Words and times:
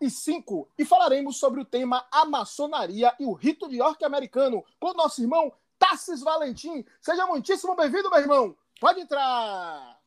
e 0.00 0.10
5 0.10 0.68
e 0.78 0.84
falaremos 0.84 1.38
sobre 1.38 1.60
o 1.60 1.64
tema 1.64 2.06
a 2.10 2.24
maçonaria 2.24 3.14
e 3.18 3.24
o 3.24 3.32
rito 3.32 3.68
de 3.68 3.80
orc 3.80 4.02
americano 4.04 4.64
com 4.78 4.90
o 4.90 4.94
nosso 4.94 5.20
irmão 5.22 5.52
Tassis 5.78 6.20
Valentim. 6.20 6.84
Seja 7.00 7.26
muitíssimo 7.26 7.76
bem-vindo, 7.76 8.10
meu 8.10 8.18
irmão. 8.20 8.56
Pode 8.80 9.00
entrar. 9.00 9.98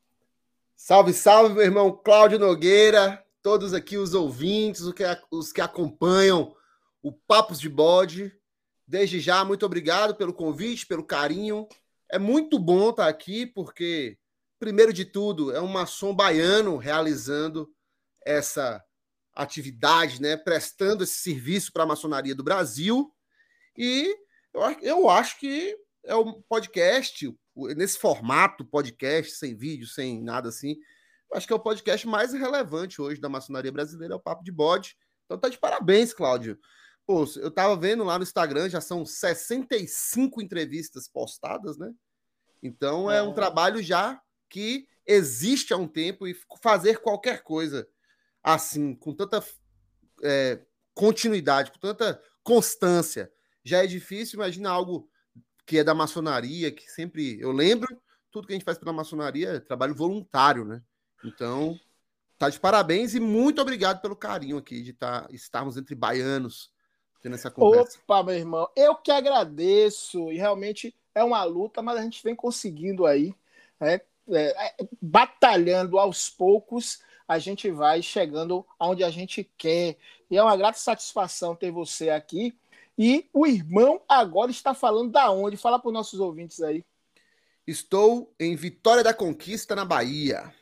Salve, 0.76 1.14
salve, 1.14 1.56
meu 1.56 1.64
irmão 1.64 1.92
Cláudio 1.92 2.38
Nogueira, 2.38 3.26
todos 3.42 3.74
aqui 3.74 3.98
os 3.98 4.14
ouvintes, 4.14 4.82
os 4.82 4.94
que, 4.94 5.04
os 5.32 5.52
que 5.52 5.62
acompanham 5.62 6.56
o 7.02 7.12
Papos 7.12 7.60
de 7.60 7.70
Bode. 7.70 8.32
Desde 8.86 9.20
já, 9.20 9.44
muito 9.44 9.66
obrigado 9.66 10.16
pelo 10.16 10.34
convite, 10.34 10.86
pelo 10.86 11.04
carinho. 11.04 11.68
É 12.10 12.20
muito 12.20 12.60
bom 12.60 12.90
estar 12.90 13.08
aqui, 13.08 13.46
porque, 13.46 14.18
primeiro 14.60 14.94
de 14.94 15.04
tudo, 15.04 15.52
é 15.52 15.62
um 15.62 15.68
maçom 15.68 16.14
baiano 16.16 16.78
realizando 16.78 17.70
essa 18.26 18.84
atividade, 19.38 20.22
né, 20.22 20.36
prestando 20.36 21.04
esse 21.04 21.16
serviço 21.16 21.72
para 21.72 21.84
a 21.84 21.88
maçonaria 21.88 22.34
do 22.34 22.44
Brasil. 22.44 23.14
E 23.78 24.16
eu, 24.54 24.62
eu 24.82 25.10
acho 25.10 25.40
que 25.40 25.78
é 26.04 26.16
um 26.16 26.42
podcast, 26.42 27.32
nesse 27.76 28.00
formato 28.00 28.66
podcast, 28.66 29.34
sem 29.34 29.56
vídeo, 29.56 29.88
sem 29.88 30.24
nada 30.24 30.50
assim, 30.50 30.76
acho 31.34 31.46
que 31.46 31.54
é 31.54 31.56
o 31.56 31.60
podcast 31.60 32.08
mais 32.08 32.34
relevante 32.34 33.02
hoje 33.02 33.22
da 33.22 33.30
maçonaria 33.30 33.72
brasileira, 33.72 34.16
é 34.16 34.18
o 34.18 34.22
Papo 34.22 34.44
de 34.44 34.52
Bode. 34.52 34.98
Então 35.26 35.38
tá 35.38 35.50
de 35.50 35.58
parabéns, 35.60 36.14
Cláudio. 36.14 36.58
Pô, 37.06 37.26
eu 37.38 37.52
tava 37.52 37.76
vendo 37.76 38.04
lá 38.04 38.18
no 38.18 38.24
Instagram, 38.24 38.70
já 38.70 38.82
são 38.82 39.06
65 39.06 40.42
entrevistas 40.42 41.08
postadas, 41.08 41.78
né? 41.78 41.92
Então 42.64 43.12
é, 43.12 43.18
é 43.18 43.22
um 43.22 43.34
trabalho 43.34 43.84
já 43.84 44.20
que 44.50 44.88
existe 45.06 45.74
há 45.74 45.78
um 45.78 45.88
tempo 45.88 46.28
e 46.28 46.36
fazer 46.62 46.98
qualquer 47.02 47.44
coisa 47.44 47.88
assim, 48.54 48.96
com 48.96 49.14
tanta 49.14 49.44
é, 50.24 50.62
continuidade, 50.94 51.72
com 51.72 51.80
tanta 51.80 52.22
constância, 52.42 53.30
já 53.64 53.84
é 53.84 53.88
difícil. 53.88 54.38
Imagina 54.38 54.70
algo 54.70 55.10
que 55.66 55.80
é 55.80 55.84
da 55.84 55.94
maçonaria, 55.94 56.72
que 56.72 56.90
sempre. 56.90 57.40
Eu 57.42 57.52
lembro, 57.52 58.02
tudo 58.32 58.48
que 58.48 58.54
a 58.54 58.56
gente 58.56 58.64
faz 58.64 58.78
pela 58.78 58.94
maçonaria 58.94 59.50
é 59.50 59.60
trabalho 59.60 59.94
voluntário, 59.94 60.64
né? 60.64 60.82
Então, 61.26 61.78
tá 62.38 62.50
de 62.50 62.58
parabéns 62.58 63.14
e 63.16 63.20
muito 63.20 63.62
obrigado 63.62 64.02
pelo 64.02 64.16
carinho 64.16 64.58
aqui 64.58 64.82
de 64.82 64.94
tá, 64.94 65.28
estarmos 65.30 65.76
entre 65.76 65.94
baianos 65.94 66.72
tendo 67.22 67.36
essa 67.36 67.52
conversa. 67.52 68.00
Opa, 68.04 68.24
meu 68.24 68.36
irmão, 68.36 68.70
eu 68.78 68.96
que 68.96 69.12
agradeço. 69.12 70.32
E 70.32 70.38
realmente 70.38 70.96
é 71.14 71.22
uma 71.22 71.44
luta, 71.44 71.82
mas 71.82 71.98
a 71.98 72.02
gente 72.02 72.24
vem 72.24 72.36
conseguindo 72.36 73.06
aí, 73.06 73.36
é, 73.82 74.02
é, 74.30 74.76
batalhando 75.02 76.00
aos 76.00 76.30
poucos 76.30 77.06
a 77.28 77.38
gente 77.40 77.70
vai 77.70 78.02
chegando 78.02 78.66
aonde 78.80 79.04
a 79.04 79.10
gente 79.10 79.44
quer. 79.58 79.98
E 80.32 80.38
é 80.38 80.42
uma 80.42 80.56
grata 80.56 80.78
satisfação 80.78 81.56
ter 81.56 81.72
você 81.72 82.10
aqui. 82.10 82.56
E 82.98 83.30
o 83.34 83.46
irmão 83.46 84.02
agora 84.08 84.50
está 84.50 84.74
falando 84.74 85.12
da 85.12 85.30
onde? 85.30 85.58
Fala 85.58 85.78
para 85.78 85.90
os 85.90 85.94
nossos 85.94 86.20
ouvintes 86.20 86.62
aí. 86.62 86.86
Estou 87.66 88.34
em 88.40 88.56
Vitória 88.56 89.04
da 89.04 89.14
Conquista, 89.14 89.76
na 89.76 89.84
Bahia. 89.84 90.54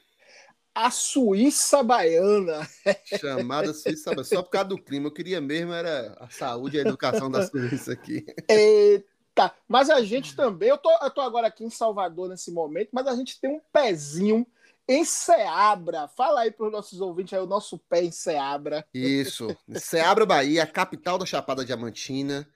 A 0.74 0.90
Suíça 0.90 1.84
Baiana. 1.84 2.68
Chamada 3.06 3.74
Suíça 3.74 4.10
Baiana. 4.10 4.24
Só 4.24 4.42
por 4.42 4.50
causa 4.50 4.70
do 4.70 4.82
clima. 4.82 5.08
Eu 5.08 5.14
queria 5.14 5.40
mesmo 5.40 5.72
era 5.72 6.18
a 6.20 6.30
saúde 6.30 6.78
e 6.78 6.80
a 6.80 6.82
educação 6.82 7.30
da 7.30 7.46
Suíça 7.46 7.94
aqui. 7.94 8.26
Eita! 8.50 9.54
Mas 9.68 9.90
a 9.90 10.02
gente 10.02 10.36
também, 10.36 10.70
eu 10.70 10.78
tô, 10.78 10.92
eu 10.92 11.12
tô 11.12 11.22
agora 11.22 11.48
aqui 11.48 11.64
em 11.64 11.70
Salvador 11.70 12.28
nesse 12.28 12.52
momento, 12.52 12.90
mas 12.92 13.06
a 13.06 13.16
gente 13.16 13.40
tem 13.40 13.52
um 13.52 13.62
pezinho 13.72 14.46
em 14.88 15.04
Ceabra. 15.04 16.08
Fala 16.08 16.42
aí 16.42 16.52
para 16.52 16.66
os 16.66 16.72
nossos 16.72 17.02
ouvintes 17.02 17.34
aí 17.34 17.40
o 17.40 17.48
nosso 17.48 17.78
pé 17.78 18.04
em 18.04 18.12
Ceabra. 18.12 18.86
Isso, 18.94 19.56
Ceabra, 19.76 20.26
Bahia, 20.26 20.66
capital 20.66 21.18
da 21.18 21.26
Chapada 21.26 21.66
Diamantina. 21.66 22.48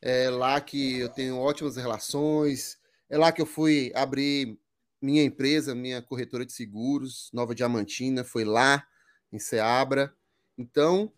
É 0.00 0.30
lá 0.30 0.60
que 0.60 1.00
eu 1.00 1.08
tenho 1.08 1.38
ótimas 1.38 1.76
relações. 1.76 2.78
É 3.08 3.16
lá 3.16 3.32
que 3.32 3.40
eu 3.40 3.46
fui 3.46 3.90
abrir 3.94 4.58
minha 5.00 5.22
empresa, 5.22 5.74
minha 5.74 6.02
corretora 6.02 6.44
de 6.44 6.52
seguros, 6.52 7.30
Nova 7.32 7.54
Diamantina, 7.54 8.24
foi 8.24 8.44
lá 8.44 8.86
em 9.32 9.38
Ceabra. 9.38 10.12
Então, 10.56 11.12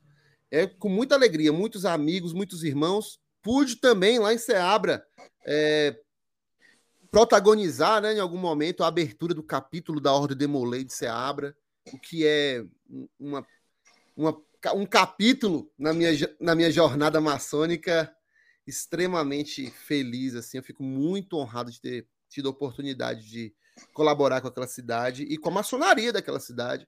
é 0.51 0.67
com 0.67 0.89
muita 0.89 1.15
alegria, 1.15 1.53
muitos 1.53 1.85
amigos, 1.85 2.33
muitos 2.33 2.63
irmãos. 2.63 3.21
Pude 3.43 3.77
também 3.77 4.19
lá 4.19 4.35
em 4.35 4.39
Ceabra 4.39 5.05
é, 5.47 5.99
protagonizar, 7.11 8.01
né, 8.01 8.15
em 8.15 8.21
algum 8.21 8.39
momento, 8.39 8.85
a 8.85 8.87
abertura 8.87 9.35
do 9.35 9.43
capítulo 9.43 10.01
da 10.01 10.13
Ordem 10.13 10.37
Demolei 10.37 10.85
de 10.85 10.93
Seabra, 10.93 11.57
o 11.93 11.99
que 11.99 12.27
é 12.27 12.65
uma, 13.19 13.47
uma, 14.17 14.41
um 14.75 14.87
capítulo 14.87 15.71
na 15.79 15.93
minha, 15.93 16.11
na 16.41 16.55
minha 16.55 16.71
jornada 16.71 17.21
maçônica 17.21 18.15
extremamente 18.67 19.71
feliz. 19.71 20.35
Assim, 20.35 20.59
eu 20.59 20.63
fico 20.63 20.83
muito 20.83 21.37
honrado 21.37 21.71
de 21.71 21.81
ter 21.81 22.07
tido 22.29 22.49
a 22.49 22.53
oportunidade 22.53 23.29
de 23.29 23.55
colaborar 23.93 24.41
com 24.41 24.49
aquela 24.49 24.69
cidade 24.69 25.25
e 25.25 25.37
com 25.37 25.49
a 25.49 25.53
maçonaria 25.53 26.13
daquela 26.13 26.39
cidade, 26.39 26.87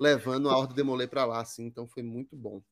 levando 0.00 0.48
a 0.48 0.56
Ordem 0.56 0.76
Demolei 0.76 1.06
para 1.06 1.26
lá. 1.26 1.40
Assim, 1.40 1.66
então 1.66 1.86
foi 1.86 2.02
muito 2.02 2.34
bom. 2.34 2.62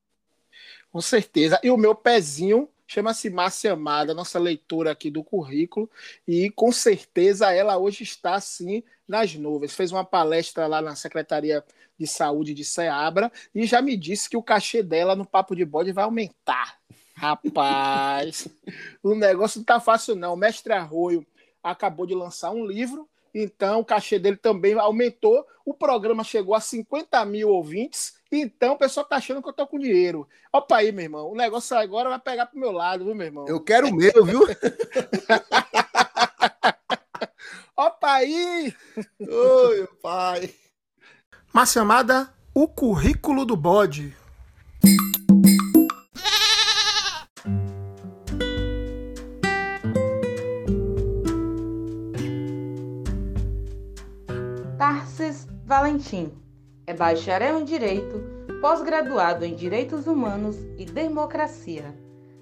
Com 0.91 1.01
certeza. 1.03 1.61
E 1.63 1.71
o 1.71 1.77
meu 1.77 1.95
pezinho 1.95 2.71
chama-se 2.87 3.29
Márcia 3.31 3.73
Amada, 3.73 4.15
nossa 4.15 4.39
leitora 4.39 4.93
aqui 4.93 5.11
do 5.11 5.25
currículo, 5.25 5.91
e 6.27 6.51
com 6.51 6.71
certeza 6.71 7.53
ela 7.53 7.77
hoje 7.77 8.03
está 8.03 8.35
assim 8.35 8.83
nas 9.07 9.35
nuvens. 9.35 9.75
Fez 9.75 9.93
uma 9.93 10.05
palestra 10.05 10.67
lá 10.67 10.81
na 10.81 10.95
Secretaria 10.95 11.65
de 11.99 12.07
Saúde 12.07 12.55
de 12.55 12.65
Ceabra 12.65 13.33
e 13.55 13.67
já 13.67 13.81
me 13.81 13.97
disse 13.97 14.29
que 14.29 14.37
o 14.37 14.43
cachê 14.43 14.83
dela 14.83 15.17
no 15.17 15.27
Papo 15.27 15.57
de 15.57 15.65
Bode 15.65 15.93
vai 15.93 16.05
aumentar. 16.05 16.79
Rapaz, 17.15 18.47
o 19.03 19.15
negócio 19.15 19.59
não 19.59 19.65
tá 19.65 19.81
fácil 19.81 20.15
não. 20.15 20.35
O 20.35 20.37
mestre 20.37 20.73
Arroio 20.73 21.27
acabou 21.63 22.07
de 22.07 22.15
lançar 22.15 22.51
um 22.51 22.65
livro, 22.65 23.09
então 23.35 23.81
o 23.81 23.85
cachê 23.85 24.19
dele 24.19 24.37
também 24.37 24.75
aumentou. 24.75 25.45
O 25.65 25.75
programa 25.75 26.23
chegou 26.23 26.55
a 26.55 26.61
50 26.61 27.25
mil 27.25 27.49
ouvintes 27.49 28.17
então 28.41 28.75
o 28.75 28.79
pessoal 28.79 29.07
tá 29.07 29.17
achando 29.17 29.43
que 29.43 29.49
eu 29.49 29.53
tô 29.53 29.67
com 29.67 29.79
dinheiro. 29.79 30.29
Opa 30.53 30.77
aí, 30.77 30.93
meu 30.93 31.05
irmão. 31.05 31.31
O 31.31 31.35
negócio 31.35 31.77
agora 31.77 32.09
vai 32.09 32.19
pegar 32.19 32.47
pro 32.47 32.59
meu 32.59 32.73
lado, 32.73 33.05
viu, 33.05 33.15
meu 33.15 33.27
irmão? 33.27 33.47
Eu 33.49 33.61
quero 33.61 33.89
o 33.89 33.95
meu, 33.95 34.25
viu? 34.25 34.41
Opa 37.77 38.13
aí! 38.15 38.75
Oi, 39.21 39.89
pai. 40.03 40.55
Uma 41.53 41.67
chamada 41.67 42.33
O 42.55 42.67
Currículo 42.67 43.45
do 43.45 43.57
Bode. 43.57 44.17
Tarsis 54.79 55.47
Valentim 55.65 56.46
é 56.87 56.95
bacharel 56.95 57.59
em 57.59 57.65
Direito, 57.65 58.23
pós-graduado 58.61 59.45
em 59.45 59.57
Direitos 59.57 60.07
Humanos 60.07 60.57
e 60.79 60.85
Democracia. 60.85 61.93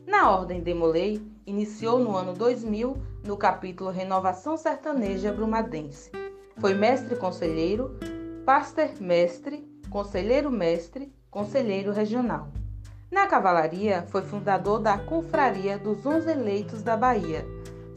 Na 0.06 0.30
Ordem 0.30 0.60
Demolei, 0.60 1.22
iniciou 1.46 1.98
no 1.98 2.14
ano 2.14 2.34
2000 2.34 2.94
no 3.24 3.38
capítulo 3.38 3.90
Renovação 3.90 4.58
Sertaneja 4.58 5.32
Brumadense. 5.32 6.10
Foi 6.58 6.74
mestre-conselheiro, 6.74 7.98
pastor-mestre, 8.44 9.66
conselheiro-mestre, 9.88 11.10
conselheiro 11.30 11.90
regional. 11.90 12.48
Na 13.10 13.26
cavalaria, 13.26 14.04
foi 14.08 14.20
fundador 14.22 14.78
da 14.78 14.98
Confraria 14.98 15.78
dos 15.78 16.04
Onze 16.04 16.30
Eleitos 16.30 16.82
da 16.82 16.98
Bahia. 16.98 17.46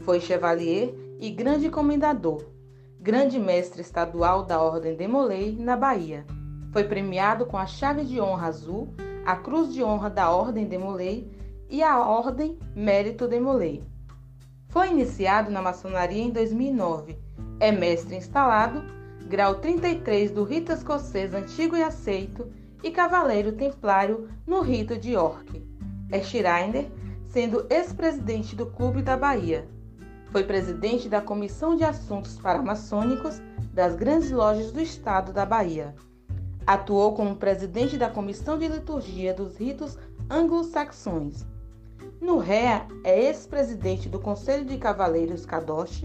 Foi 0.00 0.18
chevalier 0.18 0.94
e 1.20 1.28
grande 1.28 1.68
comendador, 1.68 2.42
grande 2.98 3.38
mestre 3.38 3.82
estadual 3.82 4.44
da 4.44 4.62
Ordem 4.62 4.96
Demolei 4.96 5.54
na 5.58 5.76
Bahia. 5.76 6.24
Foi 6.72 6.84
premiado 6.84 7.46
com 7.46 7.56
a 7.56 7.66
Chave 7.66 8.04
de 8.04 8.20
Honra 8.20 8.48
Azul, 8.48 8.88
a 9.24 9.36
Cruz 9.36 9.72
de 9.72 9.82
Honra 9.82 10.10
da 10.10 10.30
Ordem 10.30 10.66
Demolei 10.66 11.30
e 11.70 11.82
a 11.82 11.98
Ordem 11.98 12.58
Mérito 12.74 13.26
Demolei. 13.26 13.82
Foi 14.68 14.90
iniciado 14.90 15.50
na 15.50 15.62
maçonaria 15.62 16.22
em 16.22 16.30
2009. 16.30 17.18
É 17.58 17.72
mestre 17.72 18.16
instalado, 18.16 18.82
grau 19.26 19.56
33 19.56 20.30
do 20.30 20.44
rito 20.44 20.70
escocês 20.72 21.32
antigo 21.32 21.76
e 21.76 21.82
aceito 21.82 22.52
e 22.82 22.90
cavaleiro 22.90 23.52
templário 23.52 24.28
no 24.46 24.60
rito 24.60 24.96
de 24.96 25.12
York. 25.12 25.66
É 26.10 26.22
Schreiner, 26.22 26.90
sendo 27.26 27.66
ex-presidente 27.70 28.54
do 28.54 28.66
Clube 28.66 29.02
da 29.02 29.16
Bahia. 29.16 29.66
Foi 30.30 30.44
presidente 30.44 31.08
da 31.08 31.20
Comissão 31.20 31.74
de 31.74 31.84
Assuntos 31.84 32.38
Paramaçônicos 32.38 33.40
das 33.72 33.96
Grandes 33.96 34.30
Lojas 34.30 34.70
do 34.70 34.80
Estado 34.80 35.32
da 35.32 35.46
Bahia. 35.46 35.94
Atuou 36.68 37.14
como 37.14 37.34
presidente 37.34 37.96
da 37.96 38.10
Comissão 38.10 38.58
de 38.58 38.68
Liturgia 38.68 39.32
dos 39.32 39.56
Ritos 39.56 39.96
Anglo-Saxões. 40.28 41.46
No 42.20 42.36
REA, 42.36 42.86
é 43.02 43.24
ex-presidente 43.24 44.06
do 44.06 44.20
Conselho 44.20 44.66
de 44.66 44.76
Cavaleiros 44.76 45.46
Kadosh. 45.46 46.04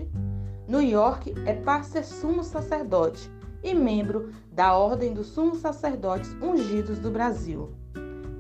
No 0.66 0.82
York, 0.82 1.34
é 1.46 1.54
parcer 1.54 2.06
sumo 2.06 2.46
sacerdote 2.46 3.30
e 3.62 3.74
membro 3.74 4.32
da 4.54 4.74
Ordem 4.74 5.14
dos 5.14 5.28
Sumos 5.28 5.58
Sacerdotes 5.58 6.34
Ungidos 6.42 6.98
do 6.98 7.12
Brasil. 7.12 7.70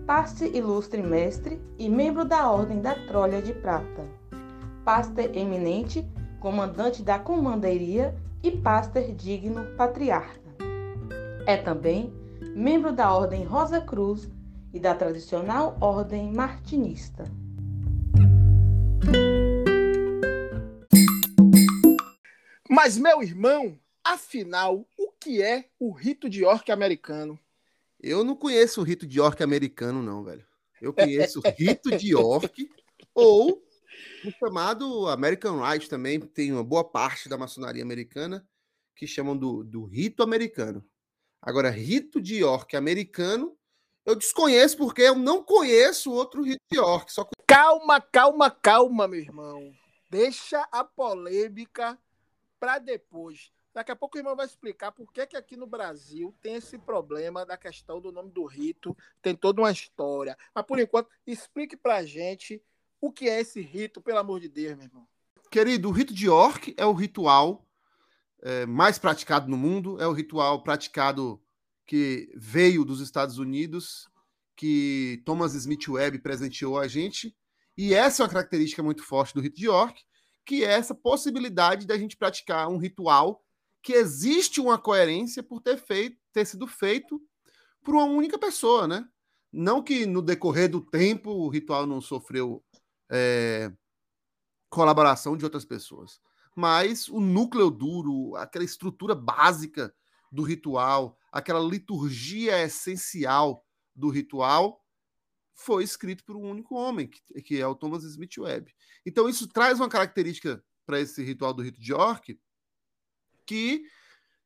Paste 0.07 0.45
ilustre 0.45 1.03
mestre 1.03 1.61
e 1.77 1.89
membro 1.89 2.23
da 2.23 2.49
Ordem 2.49 2.79
da 2.79 2.95
Trolha 2.95 3.41
de 3.41 3.51
Prata. 3.51 4.07
Paster 4.85 5.29
eminente, 5.35 6.07
comandante 6.39 7.03
da 7.03 7.19
Comanderia 7.19 8.15
e 8.41 8.49
paster 8.49 9.13
digno 9.13 9.65
patriarca. 9.75 10.42
É 11.45 11.57
também 11.57 12.09
membro 12.55 12.93
da 12.93 13.13
Ordem 13.13 13.43
Rosa 13.43 13.81
Cruz 13.81 14.31
e 14.73 14.79
da 14.79 14.95
tradicional 14.95 15.77
Ordem 15.81 16.31
Martinista. 16.31 17.25
Mas, 22.69 22.97
meu 22.97 23.21
irmão, 23.21 23.77
afinal, 24.01 24.87
o 24.97 25.11
que 25.19 25.41
é 25.41 25.65
o 25.77 25.91
rito 25.91 26.29
de 26.29 26.43
York 26.43 26.71
americano? 26.71 27.37
Eu 27.99 28.23
não 28.23 28.37
conheço 28.37 28.79
o 28.79 28.83
rito 28.85 29.05
de 29.05 29.19
York 29.19 29.43
americano, 29.43 30.01
não, 30.01 30.23
velho. 30.23 30.45
Eu 30.81 30.93
conheço 30.93 31.39
o 31.39 31.49
rito 31.59 31.97
de 31.97 32.11
York 32.13 32.69
ou 33.13 33.61
o 34.25 34.31
chamado 34.39 35.09
American 35.09 35.61
Rite 35.61 35.89
também. 35.89 36.21
Tem 36.21 36.53
uma 36.53 36.63
boa 36.63 36.85
parte 36.85 37.27
da 37.27 37.37
maçonaria 37.37 37.83
americana 37.83 38.47
que 38.95 39.05
chamam 39.05 39.35
do, 39.35 39.61
do 39.61 39.83
rito 39.83 40.23
americano. 40.23 40.83
Agora, 41.45 41.69
rito 41.69 42.21
de 42.21 42.37
York 42.37 42.73
americano, 42.73 43.57
eu 44.05 44.15
desconheço 44.15 44.77
porque 44.77 45.01
eu 45.01 45.15
não 45.15 45.43
conheço 45.43 46.09
outro 46.09 46.41
rito 46.41 46.61
de 46.71 46.77
York. 46.77 47.11
Só... 47.11 47.27
Calma, 47.45 47.99
calma, 47.99 48.49
calma, 48.49 49.09
meu 49.09 49.19
irmão. 49.19 49.75
Deixa 50.09 50.65
a 50.71 50.85
polêmica 50.85 51.99
para 52.57 52.79
depois. 52.79 53.51
Daqui 53.73 53.91
a 53.91 53.95
pouco 53.95 54.15
o 54.15 54.19
irmão 54.21 54.37
vai 54.37 54.45
explicar 54.45 54.93
por 54.93 55.11
que, 55.11 55.27
que 55.27 55.35
aqui 55.35 55.57
no 55.57 55.67
Brasil 55.67 56.33
tem 56.41 56.55
esse 56.55 56.77
problema 56.77 57.45
da 57.45 57.57
questão 57.57 57.99
do 57.99 58.09
nome 58.09 58.31
do 58.31 58.45
rito, 58.45 58.95
tem 59.21 59.35
toda 59.35 59.61
uma 59.61 59.71
história. 59.71 60.37
Mas 60.55 60.65
por 60.65 60.79
enquanto, 60.79 61.09
explique 61.27 61.75
pra 61.75 62.05
gente 62.05 62.63
o 63.01 63.11
que 63.11 63.27
é 63.27 63.41
esse 63.41 63.59
rito, 63.59 63.99
pelo 63.99 64.19
amor 64.19 64.39
de 64.39 64.47
Deus, 64.47 64.77
meu 64.77 64.85
irmão. 64.85 65.05
Querido, 65.51 65.89
o 65.89 65.91
rito 65.91 66.13
de 66.13 66.27
York 66.27 66.73
é 66.77 66.85
o 66.85 66.93
ritual 66.93 67.65
é, 68.43 68.65
mais 68.65 68.99
praticado 68.99 69.49
no 69.49 69.57
mundo, 69.57 69.99
é 70.01 70.05
o 70.05 70.11
ritual 70.11 70.61
praticado 70.61 71.41
que 71.87 72.29
veio 72.35 72.83
dos 72.83 72.99
Estados 72.99 73.37
Unidos, 73.37 74.09
que 74.55 75.21
Thomas 75.25 75.53
Smith 75.55 75.87
Webb 75.87 76.19
presenteou 76.19 76.77
a 76.77 76.87
gente, 76.87 77.35
e 77.77 77.93
essa 77.93 78.21
é 78.21 78.25
uma 78.25 78.31
característica 78.31 78.83
muito 78.83 79.01
forte 79.01 79.33
do 79.33 79.41
rito 79.41 79.55
de 79.55 79.65
York, 79.65 80.03
que 80.45 80.63
é 80.63 80.73
essa 80.73 80.93
possibilidade 80.93 81.87
da 81.87 81.97
gente 81.97 82.17
praticar 82.17 82.67
um 82.67 82.77
ritual 82.77 83.41
que 83.81 83.93
existe 83.93 84.59
uma 84.59 84.77
coerência 84.77 85.41
por 85.41 85.61
ter 85.61 85.77
feito, 85.77 86.17
ter 86.31 86.45
sido 86.45 86.67
feito 86.67 87.21
por 87.81 87.95
uma 87.95 88.05
única 88.05 88.37
pessoa, 88.37 88.87
né? 88.87 89.05
Não 89.51 89.81
que 89.81 90.05
no 90.05 90.21
decorrer 90.21 90.69
do 90.69 90.81
tempo 90.81 91.31
o 91.31 91.49
ritual 91.49 91.85
não 91.85 92.01
sofreu 92.01 92.63
é, 93.09 93.71
colaboração 94.69 95.37
de 95.37 95.45
outras 95.45 95.63
pessoas, 95.63 96.19
mas 96.55 97.07
o 97.07 97.19
núcleo 97.19 97.69
duro, 97.69 98.35
aquela 98.35 98.65
estrutura 98.65 99.15
básica 99.15 99.93
do 100.31 100.43
ritual, 100.43 101.17
aquela 101.31 101.59
liturgia 101.59 102.61
essencial 102.63 103.65
do 103.95 104.09
ritual, 104.09 104.83
foi 105.55 105.83
escrito 105.83 106.23
por 106.23 106.35
um 106.35 106.49
único 106.49 106.75
homem, 106.75 107.09
que, 107.45 107.59
é 107.59 107.67
o 107.67 107.75
Thomas 107.75 108.03
Smith 108.03 108.37
Webb. 108.37 108.73
Então 109.05 109.29
isso 109.29 109.47
traz 109.47 109.79
uma 109.79 109.89
característica 109.89 110.63
para 110.85 110.99
esse 110.99 111.23
ritual 111.23 111.53
do 111.53 111.61
rito 111.61 111.79
de 111.79 111.91
York, 111.91 112.39
que 113.45 113.83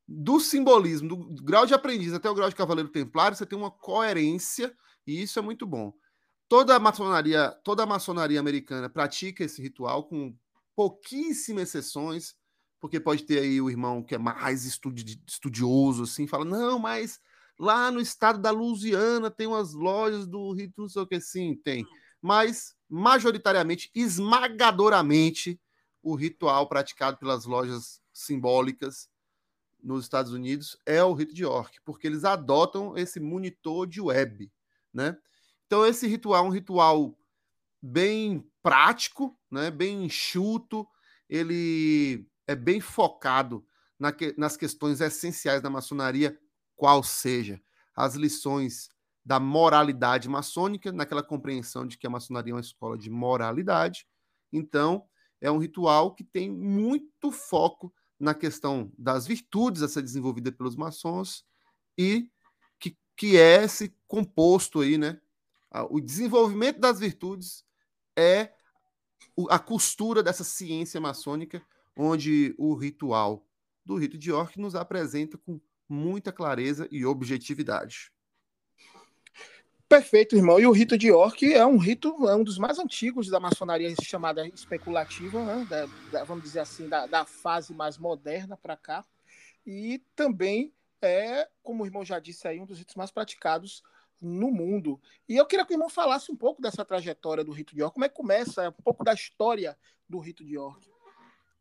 do 0.07 0.39
simbolismo, 0.39 1.09
do 1.33 1.43
grau 1.43 1.65
de 1.65 1.73
aprendiz 1.73 2.13
até 2.13 2.29
o 2.29 2.35
grau 2.35 2.49
de 2.49 2.55
cavaleiro 2.55 2.89
templário, 2.89 3.35
você 3.35 3.45
tem 3.45 3.57
uma 3.57 3.71
coerência 3.71 4.75
e 5.05 5.21
isso 5.21 5.37
é 5.39 5.41
muito 5.41 5.65
bom. 5.65 5.93
Toda 6.47 6.75
a 6.75 6.79
maçonaria, 6.79 7.51
toda 7.63 7.83
a 7.83 7.85
maçonaria 7.85 8.39
americana 8.39 8.89
pratica 8.89 9.43
esse 9.43 9.61
ritual 9.61 10.05
com 10.05 10.33
pouquíssimas 10.77 11.69
exceções, 11.69 12.35
porque 12.79 12.99
pode 12.99 13.23
ter 13.23 13.39
aí 13.39 13.59
o 13.59 13.67
irmão 13.67 14.03
que 14.03 14.13
é 14.13 14.17
mais 14.19 14.63
estudi 14.63 15.19
estudioso 15.27 16.03
assim, 16.03 16.27
fala: 16.27 16.45
"Não, 16.45 16.77
mas 16.77 17.19
lá 17.59 17.89
no 17.89 17.99
estado 17.99 18.39
da 18.39 18.51
Louisiana 18.51 19.31
tem 19.31 19.47
umas 19.47 19.73
lojas 19.73 20.27
do 20.27 20.53
rito, 20.53 20.79
não 20.79 20.87
sei 20.87 21.01
o 21.01 21.07
que 21.07 21.19
sim, 21.19 21.55
tem". 21.55 21.83
Mas 22.21 22.75
majoritariamente, 22.87 23.89
esmagadoramente, 23.95 25.59
o 26.03 26.13
ritual 26.15 26.69
praticado 26.69 27.17
pelas 27.17 27.45
lojas 27.45 27.99
simbólicas 28.13 29.09
nos 29.81 30.03
Estados 30.05 30.31
Unidos 30.31 30.77
é 30.85 31.03
o 31.03 31.13
rito 31.13 31.33
de 31.33 31.43
York, 31.43 31.79
porque 31.83 32.05
eles 32.07 32.23
adotam 32.23 32.95
esse 32.97 33.19
monitor 33.19 33.87
de 33.87 33.99
web, 34.01 34.51
né? 34.93 35.17
Então 35.65 35.85
esse 35.87 36.07
ritual 36.07 36.45
é 36.45 36.47
um 36.47 36.51
ritual 36.51 37.17
bem 37.81 38.47
prático, 38.67 39.39
né? 39.49 39.71
Bem 39.71 40.03
enxuto, 40.03 40.85
ele 41.29 42.27
é 42.45 42.53
bem 42.53 42.81
focado 42.81 43.65
na 43.97 44.11
que, 44.11 44.35
nas 44.37 44.57
questões 44.57 44.99
essenciais 44.99 45.61
da 45.61 45.69
maçonaria, 45.69 46.37
qual 46.75 47.01
seja 47.01 47.61
as 47.95 48.15
lições 48.15 48.89
da 49.23 49.39
moralidade 49.39 50.27
maçônica, 50.27 50.91
naquela 50.91 51.23
compreensão 51.23 51.87
de 51.87 51.97
que 51.97 52.05
a 52.05 52.09
maçonaria 52.09 52.51
é 52.51 52.55
uma 52.55 52.59
escola 52.59 52.97
de 52.97 53.09
moralidade. 53.09 54.05
Então, 54.51 55.07
é 55.39 55.49
um 55.49 55.59
ritual 55.59 56.13
que 56.13 56.25
tem 56.25 56.51
muito 56.51 57.31
foco 57.31 57.93
na 58.19 58.33
questão 58.33 58.91
das 58.97 59.25
virtudes 59.25 59.81
a 59.81 59.87
ser 59.87 60.01
desenvolvida 60.01 60.51
pelos 60.51 60.75
maçons 60.75 61.45
e 61.97 62.29
que, 62.77 62.97
que 63.15 63.37
é 63.37 63.63
esse 63.63 63.95
composto 64.09 64.81
aí, 64.81 64.97
né? 64.97 65.21
O 65.89 66.01
desenvolvimento 66.01 66.81
das 66.81 66.99
virtudes 66.99 67.65
é 68.13 68.56
a 69.49 69.59
costura 69.59 70.23
dessa 70.23 70.43
ciência 70.43 70.99
maçônica, 70.99 71.61
onde 71.95 72.53
o 72.57 72.73
ritual 72.75 73.45
do 73.85 73.95
rito 73.95 74.17
de 74.17 74.29
York 74.29 74.59
nos 74.59 74.75
apresenta 74.75 75.37
com 75.37 75.59
muita 75.87 76.31
clareza 76.31 76.87
e 76.91 77.05
objetividade. 77.05 78.11
Perfeito, 79.87 80.35
irmão. 80.35 80.59
E 80.59 80.65
o 80.65 80.71
rito 80.71 80.97
de 80.97 81.07
York 81.07 81.53
é 81.53 81.65
um 81.65 81.77
rito, 81.77 82.27
é 82.27 82.35
um 82.35 82.43
dos 82.43 82.57
mais 82.57 82.77
antigos 82.77 83.29
da 83.29 83.39
maçonaria 83.39 83.93
chamada 84.03 84.45
especulativa, 84.49 85.43
né? 85.45 85.65
da, 85.69 85.85
da, 86.11 86.23
vamos 86.25 86.43
dizer 86.43 86.59
assim, 86.59 86.89
da, 86.89 87.07
da 87.07 87.25
fase 87.25 87.73
mais 87.73 87.97
moderna 87.97 88.57
para 88.57 88.75
cá. 88.75 89.05
E 89.65 90.03
também 90.13 90.73
é, 91.01 91.47
como 91.63 91.83
o 91.83 91.85
irmão 91.85 92.03
já 92.03 92.19
disse 92.19 92.47
aí, 92.47 92.59
um 92.59 92.65
dos 92.65 92.79
ritos 92.79 92.95
mais 92.95 93.11
praticados 93.11 93.83
no 94.21 94.51
mundo. 94.51 94.99
E 95.27 95.35
eu 95.35 95.45
queria 95.45 95.65
que 95.65 95.73
o 95.73 95.75
irmão 95.75 95.89
falasse 95.89 96.31
um 96.31 96.35
pouco 96.35 96.61
dessa 96.61 96.83
trajetória 96.83 97.43
do 97.43 97.51
rito 97.51 97.73
de 97.73 97.81
York, 97.81 97.93
como 97.93 98.05
é 98.05 98.09
que 98.09 98.15
começa, 98.15 98.69
um 98.69 98.83
pouco 98.83 99.03
da 99.03 99.13
história 99.13 99.77
do 100.07 100.19
rito 100.19 100.43
de 100.43 100.53
York. 100.55 100.89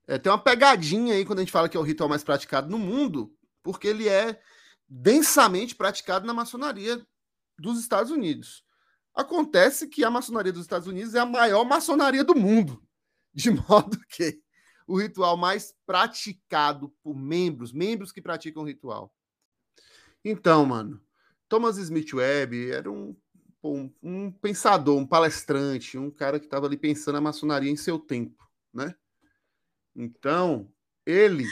É, 0.07 0.19
tem 0.19 0.31
uma 0.31 0.43
pegadinha 0.43 1.15
aí 1.15 1.25
quando 1.25 1.41
a 1.41 1.43
gente 1.43 1.53
fala 1.53 1.69
que 1.69 1.77
é 1.77 1.81
o 1.81 1.83
ritual 1.83 2.09
mais 2.09 2.23
praticado 2.23 2.71
no 2.71 2.79
mundo, 2.79 3.35
porque 3.63 3.89
ele 3.89 4.09
é 4.09 4.41
densamente 4.89 5.75
praticado 5.75 6.27
na 6.27 6.33
maçonaria 6.33 7.05
dos 7.59 7.81
Estados 7.81 8.13
Unidos. 8.13 8.65
Acontece 9.15 9.89
que 9.89 10.05
a 10.05 10.11
maçonaria 10.11 10.53
dos 10.53 10.63
Estados 10.63 10.87
Unidos 10.87 11.15
é 11.15 11.19
a 11.19 11.27
maior 11.27 11.65
maçonaria 11.65 12.23
do 12.23 12.37
mundo, 12.37 12.83
de 13.35 13.51
modo 13.69 13.99
que 14.09 14.41
o 14.87 14.97
ritual 14.97 15.37
mais 15.37 15.75
praticado 15.85 16.91
por 17.03 17.17
membros, 17.17 17.73
membros 17.73 18.13
que 18.13 18.23
praticam 18.23 18.63
o 18.63 18.67
ritual. 18.67 19.13
Então, 20.25 20.65
mano, 20.65 21.01
Thomas 21.49 21.77
Smith 21.79 22.13
Webb 22.13 22.71
era 22.71 22.91
um, 22.91 23.17
um, 23.63 23.93
um 24.03 24.33
pensador, 24.33 24.97
um 24.97 25.07
palestrante, 25.07 25.99
um 25.99 26.11
cara 26.11 26.39
que 26.39 26.47
estava 26.47 26.67
ali 26.67 26.77
pensando 26.77 27.19
a 27.19 27.21
maçonaria 27.21 27.71
em 27.71 27.77
seu 27.77 27.99
tempo, 27.99 28.49
né? 28.73 28.95
Então, 29.95 30.71
ele 31.05 31.47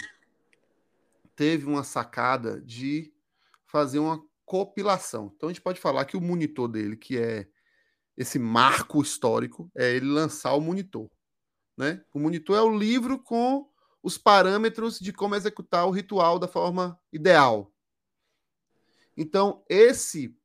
teve 1.34 1.66
uma 1.66 1.82
sacada 1.82 2.60
de 2.60 3.12
fazer 3.66 3.98
uma 3.98 4.22
compilação. 4.44 5.32
Então 5.34 5.48
a 5.48 5.52
gente 5.52 5.62
pode 5.62 5.80
falar 5.80 6.04
que 6.04 6.16
o 6.16 6.20
monitor 6.20 6.68
dele, 6.68 6.96
que 6.96 7.18
é 7.18 7.48
esse 8.16 8.38
marco 8.38 9.02
histórico, 9.02 9.70
é 9.74 9.94
ele 9.96 10.06
lançar 10.06 10.54
o 10.54 10.60
monitor. 10.60 11.10
Né? 11.76 12.04
O 12.12 12.20
monitor 12.20 12.56
é 12.56 12.62
o 12.62 12.76
livro 12.76 13.18
com 13.18 13.68
os 14.02 14.18
parâmetros 14.18 14.98
de 15.00 15.12
como 15.12 15.34
executar 15.34 15.86
o 15.86 15.90
ritual 15.90 16.38
da 16.38 16.46
forma 16.46 16.98
ideal. 17.12 17.73
Então, 19.16 19.64
esse 19.68 20.36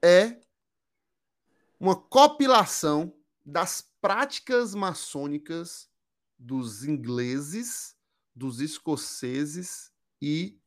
é 0.01 0.39
uma 1.79 1.95
compilação 1.95 3.15
das 3.43 3.89
práticas 3.99 4.75
maçônicas 4.75 5.89
dos 6.37 6.83
ingleses, 6.83 7.95
dos 8.35 8.61
escoceses 8.61 9.91
e 10.21 10.61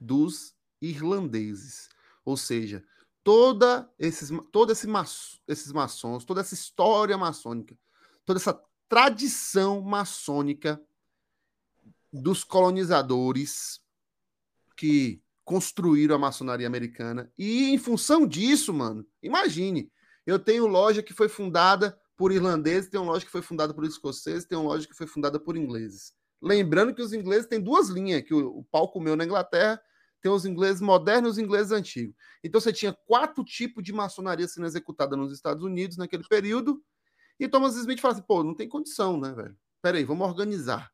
dos 0.00 0.56
irlandeses. 0.80 1.88
Ou 2.24 2.36
seja, 2.36 2.84
toda 3.22 3.92
esses, 3.98 4.30
todo 4.50 4.72
esse 4.72 4.88
esses 5.46 5.72
maçons, 5.72 6.24
toda 6.24 6.40
essa 6.40 6.54
história 6.54 7.16
maçônica, 7.16 7.78
toda 8.24 8.38
essa 8.38 8.60
tradição 8.90 9.80
maçônica 9.80 10.82
dos 12.12 12.42
colonizadores 12.42 13.80
que 14.76 15.22
construíram 15.44 16.16
a 16.16 16.18
maçonaria 16.18 16.66
americana. 16.66 17.32
E 17.38 17.70
em 17.70 17.78
função 17.78 18.26
disso, 18.26 18.74
mano, 18.74 19.06
imagine, 19.22 19.92
eu 20.26 20.40
tenho 20.40 20.66
loja 20.66 21.04
que 21.04 21.14
foi 21.14 21.28
fundada 21.28 21.96
por 22.16 22.32
irlandeses, 22.32 22.90
tem 22.90 23.00
loja 23.00 23.24
que 23.24 23.30
foi 23.30 23.42
fundada 23.42 23.72
por 23.72 23.84
escoceses, 23.84 24.44
tem 24.44 24.58
loja 24.58 24.88
que 24.88 24.96
foi 24.96 25.06
fundada 25.06 25.38
por 25.38 25.56
ingleses. 25.56 26.12
Lembrando 26.42 26.92
que 26.92 27.00
os 27.00 27.12
ingleses 27.12 27.46
têm 27.46 27.60
duas 27.60 27.88
linhas, 27.88 28.22
que 28.22 28.34
o, 28.34 28.66
o 28.68 28.88
comeu 28.88 29.14
na 29.14 29.24
Inglaterra, 29.24 29.80
tem 30.20 30.32
os 30.32 30.44
ingleses 30.44 30.80
modernos 30.80 31.30
e 31.30 31.32
os 31.32 31.38
ingleses 31.38 31.70
antigos. 31.70 32.16
Então 32.42 32.60
você 32.60 32.72
tinha 32.72 32.92
quatro 33.06 33.44
tipos 33.44 33.84
de 33.84 33.92
maçonaria 33.92 34.48
sendo 34.48 34.66
executada 34.66 35.16
nos 35.16 35.32
Estados 35.32 35.62
Unidos 35.62 35.96
naquele 35.96 36.24
período, 36.24 36.82
e 37.40 37.48
Thomas 37.48 37.74
Smith 37.74 38.00
fala 38.00 38.14
assim, 38.14 38.22
pô, 38.22 38.44
não 38.44 38.54
tem 38.54 38.68
condição, 38.68 39.18
né, 39.18 39.32
velho? 39.32 39.56
Peraí, 39.80 40.04
vamos 40.04 40.28
organizar. 40.28 40.92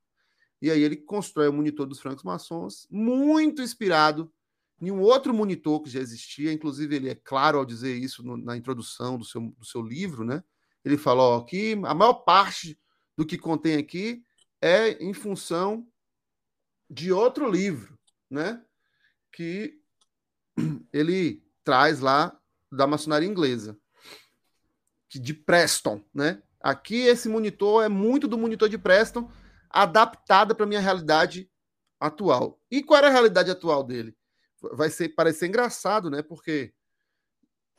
E 0.63 0.71
aí 0.71 0.81
ele 0.81 0.97
constrói 0.97 1.49
o 1.49 1.53
monitor 1.53 1.87
dos 1.87 2.01
francos 2.01 2.23
maçons, 2.23 2.87
muito 2.91 3.61
inspirado 3.61 4.33
em 4.81 4.91
um 4.91 5.01
outro 5.01 5.35
monitor 5.35 5.83
que 5.83 5.91
já 5.91 6.01
existia, 6.01 6.53
inclusive 6.53 6.95
ele 6.95 7.09
é 7.09 7.15
claro 7.15 7.59
ao 7.59 7.65
dizer 7.65 7.97
isso 7.97 8.23
no, 8.23 8.37
na 8.37 8.57
introdução 8.57 9.19
do 9.19 9.25
seu, 9.25 9.41
do 9.41 9.65
seu 9.65 9.83
livro, 9.83 10.25
né? 10.25 10.43
Ele 10.85 10.97
fala 10.97 11.23
ó, 11.23 11.41
que 11.41 11.73
a 11.85 11.95
maior 11.95 12.15
parte 12.15 12.79
do 13.17 13.27
que 13.27 13.37
contém 13.37 13.77
aqui 13.77 14.23
é 14.61 15.03
em 15.03 15.13
função 15.13 15.87
de 16.89 17.13
outro 17.13 17.51
livro, 17.51 17.99
né? 18.31 18.63
Que 19.33 19.81
ele 20.93 21.43
traz 21.65 22.01
lá 22.01 22.39
da 22.71 22.87
maçonaria 22.87 23.29
inglesa, 23.29 23.79
de 25.19 25.35
Preston, 25.35 26.03
né? 26.13 26.43
Aqui 26.61 27.03
esse 27.03 27.29
monitor 27.29 27.85
é 27.85 27.89
muito 27.89 28.27
do 28.27 28.39
monitor 28.39 28.69
de 28.69 28.79
Preston, 28.79 29.31
adaptada 29.71 30.55
para 30.55 30.67
minha 30.67 30.81
realidade 30.81 31.51
atual. 32.01 32.61
E 32.71 32.83
qual 32.83 32.99
era 32.99 33.09
a 33.09 33.13
realidade 33.13 33.51
atual 33.51 33.85
dele? 33.85 34.17
Vai 34.73 34.91
ser 34.91 35.11
parecer 35.11 35.47
engraçado, 35.47 36.11
né? 36.11 36.23
Porque 36.23 36.73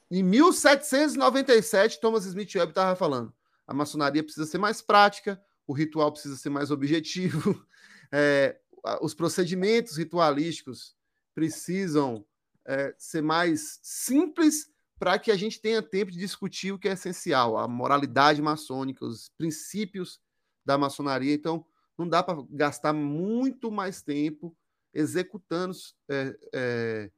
em 0.10 0.24
1797 0.24 2.00
Thomas 2.00 2.26
Smith 2.26 2.56
Webb 2.56 2.72
estava 2.72 2.96
falando: 2.96 3.34
a 3.66 3.74
maçonaria 3.74 4.24
precisa 4.24 4.46
ser 4.46 4.58
mais 4.58 4.82
prática, 4.82 5.42
o 5.66 5.74
ritual 5.74 6.12
precisa 6.12 6.38
ser 6.38 6.50
mais 6.50 6.72
objetivo, 6.72 7.66
é, 8.12 8.58
os 9.02 9.14
procedimentos 9.14 9.98
ritualísticos 9.98 10.96
precisam 11.36 12.26
é, 12.66 12.96
ser 12.98 13.22
mais 13.22 13.80
simples 13.84 14.72
para 15.00 15.20
que 15.20 15.32
a 15.32 15.38
gente 15.38 15.62
tenha 15.62 15.82
tempo 15.82 16.12
de 16.12 16.18
discutir 16.18 16.72
o 16.72 16.80
que 16.80 16.88
é 16.88 16.94
essencial, 16.94 17.58
a 17.58 17.68
moralidade 17.68 18.42
maçônica, 18.42 19.06
os 19.06 19.30
princípios 19.38 20.20
da 20.66 20.78
maçonaria. 20.78 21.34
Então, 21.34 21.66
não 21.98 22.08
dá 22.08 22.22
para 22.24 22.44
gastar 22.50 22.94
muito 22.94 23.72
mais 23.72 24.02
tempo 24.02 24.56
executando 24.94 25.76
é, 26.10 26.38
é, 26.54 27.12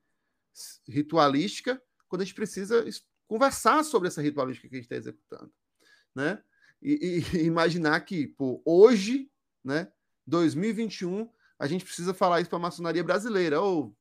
ritualística 0.88 1.82
quando 2.08 2.22
a 2.22 2.26
gente 2.26 2.36
precisa 2.36 2.86
conversar 3.28 3.84
sobre 3.84 4.08
essa 4.08 4.22
ritualística 4.22 4.68
que 4.68 4.76
a 4.76 4.78
gente 4.78 4.86
está 4.86 4.96
executando, 4.96 5.52
né? 6.16 6.42
E, 6.82 7.24
e, 7.34 7.38
imaginar 7.46 8.00
que, 8.02 8.28
pô, 8.28 8.62
hoje, 8.66 9.32
né, 9.64 9.92
2021, 10.26 11.30
a 11.58 11.68
gente 11.68 11.86
precisa 11.86 12.14
falar 12.14 12.42
isso 12.42 12.50
para 12.50 12.58
a 12.58 12.62
maçonaria 12.62 13.04
brasileira, 13.04 13.62
ou 13.62 13.96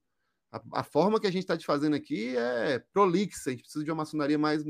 a, 0.50 0.80
a, 0.80 0.82
forma 0.82 1.20
que 1.20 1.26
a 1.26 1.30
gente 1.30 1.42
está 1.42 1.58
fazendo 1.60 1.94
aqui 1.94 2.36
é 2.36 2.78
prolixa, 2.92 3.50
a 3.50 3.52
gente 3.52 3.62
precisa 3.62 3.84
de 3.84 3.90
uma 3.90 3.98
maçonaria 3.98 4.38
mais 4.38 4.64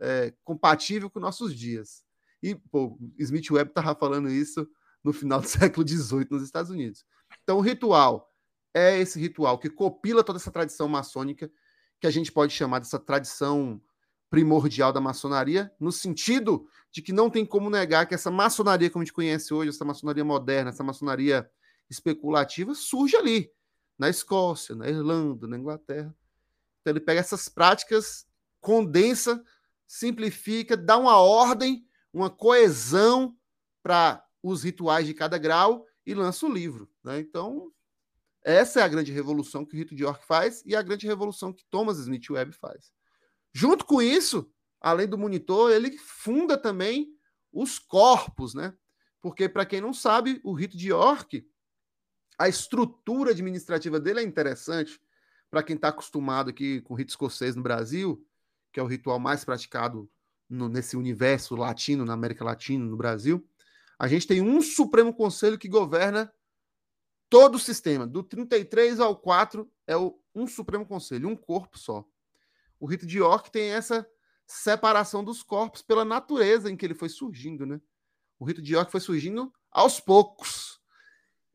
é, 0.00 0.32
compatível 0.42 1.10
com 1.10 1.20
nossos 1.20 1.54
dias. 1.54 2.02
E, 2.42 2.54
pô, 2.54 2.98
Smith 3.18 3.50
Webb 3.50 3.70
estava 3.70 3.94
falando 3.94 4.28
isso 4.28 4.68
no 5.02 5.12
final 5.12 5.40
do 5.40 5.46
século 5.48 5.86
XVIII 5.86 6.26
nos 6.30 6.42
Estados 6.42 6.70
Unidos. 6.70 7.04
Então, 7.42 7.58
o 7.58 7.60
ritual 7.60 8.30
é 8.72 8.98
esse 8.98 9.20
ritual 9.20 9.58
que 9.58 9.70
copila 9.70 10.24
toda 10.24 10.38
essa 10.38 10.50
tradição 10.50 10.88
maçônica, 10.88 11.50
que 12.00 12.06
a 12.06 12.10
gente 12.10 12.32
pode 12.32 12.52
chamar 12.52 12.80
dessa 12.80 12.98
tradição 12.98 13.80
primordial 14.28 14.92
da 14.92 15.00
maçonaria, 15.00 15.70
no 15.78 15.92
sentido 15.92 16.66
de 16.90 17.00
que 17.00 17.12
não 17.12 17.30
tem 17.30 17.46
como 17.46 17.70
negar 17.70 18.06
que 18.06 18.14
essa 18.14 18.30
maçonaria 18.30 18.90
como 18.90 19.02
a 19.02 19.04
gente 19.04 19.14
conhece 19.14 19.54
hoje, 19.54 19.70
essa 19.70 19.84
maçonaria 19.84 20.24
moderna, 20.24 20.70
essa 20.70 20.82
maçonaria 20.82 21.48
especulativa, 21.88 22.74
surge 22.74 23.16
ali, 23.16 23.50
na 23.98 24.08
Escócia, 24.08 24.74
na 24.74 24.88
Irlanda, 24.88 25.46
na 25.46 25.56
Inglaterra. 25.56 26.14
Então 26.80 26.92
ele 26.92 27.00
pega 27.00 27.20
essas 27.20 27.48
práticas, 27.48 28.26
condensa, 28.60 29.42
simplifica, 29.86 30.76
dá 30.76 30.98
uma 30.98 31.16
ordem, 31.16 31.86
uma 32.12 32.30
coesão 32.30 33.36
para 33.82 34.24
os 34.42 34.62
rituais 34.62 35.06
de 35.06 35.14
cada 35.14 35.38
grau 35.38 35.86
e 36.06 36.14
lança 36.14 36.46
o 36.46 36.52
livro. 36.52 36.90
Né? 37.02 37.20
Então, 37.20 37.72
essa 38.42 38.80
é 38.80 38.82
a 38.82 38.88
grande 38.88 39.12
revolução 39.12 39.64
que 39.64 39.74
o 39.74 39.78
Rito 39.78 39.94
de 39.94 40.02
York 40.02 40.24
faz 40.26 40.62
e 40.66 40.76
a 40.76 40.82
grande 40.82 41.06
revolução 41.06 41.52
que 41.52 41.64
Thomas 41.70 41.98
Smith 41.98 42.28
Webb 42.30 42.52
faz. 42.52 42.92
Junto 43.52 43.84
com 43.86 44.02
isso, 44.02 44.50
além 44.80 45.08
do 45.08 45.16
monitor, 45.16 45.70
ele 45.70 45.96
funda 45.96 46.58
também 46.58 47.08
os 47.52 47.78
corpos, 47.78 48.52
né? 48.52 48.74
Porque, 49.22 49.48
para 49.48 49.64
quem 49.64 49.80
não 49.80 49.94
sabe, 49.94 50.40
o 50.44 50.52
Rito 50.52 50.76
de 50.76 50.88
York, 50.88 51.46
a 52.38 52.48
estrutura 52.48 53.30
administrativa 53.30 54.00
dele 54.00 54.20
é 54.20 54.22
interessante. 54.22 55.00
Para 55.50 55.62
quem 55.62 55.76
está 55.76 55.88
acostumado 55.88 56.50
aqui 56.50 56.80
com 56.80 56.94
o 56.94 56.96
rito 56.96 57.10
escocês 57.10 57.54
no 57.54 57.62
Brasil, 57.62 58.26
que 58.72 58.80
é 58.80 58.82
o 58.82 58.86
ritual 58.86 59.20
mais 59.20 59.44
praticado 59.44 60.10
no, 60.48 60.68
nesse 60.68 60.96
universo 60.96 61.54
latino, 61.54 62.04
na 62.04 62.12
América 62.12 62.44
Latina, 62.44 62.84
no 62.84 62.96
Brasil, 62.96 63.46
a 63.98 64.08
gente 64.08 64.26
tem 64.26 64.40
um 64.40 64.60
Supremo 64.60 65.14
Conselho 65.14 65.58
que 65.58 65.68
governa 65.68 66.32
todo 67.30 67.54
o 67.54 67.58
sistema. 67.58 68.06
Do 68.06 68.22
33 68.22 69.00
ao 69.00 69.16
4 69.16 69.70
é 69.86 69.96
o, 69.96 70.18
um 70.34 70.46
Supremo 70.46 70.84
Conselho, 70.84 71.28
um 71.28 71.36
corpo 71.36 71.78
só. 71.78 72.04
O 72.80 72.86
rito 72.86 73.06
de 73.06 73.18
York 73.18 73.50
tem 73.50 73.70
essa 73.70 74.06
separação 74.46 75.24
dos 75.24 75.42
corpos 75.42 75.82
pela 75.82 76.04
natureza 76.04 76.70
em 76.70 76.76
que 76.76 76.84
ele 76.84 76.94
foi 76.94 77.08
surgindo, 77.08 77.64
né? 77.64 77.80
O 78.38 78.44
rito 78.44 78.60
de 78.60 78.74
York 78.74 78.90
foi 78.90 79.00
surgindo 79.00 79.52
aos 79.70 80.00
poucos. 80.00 80.63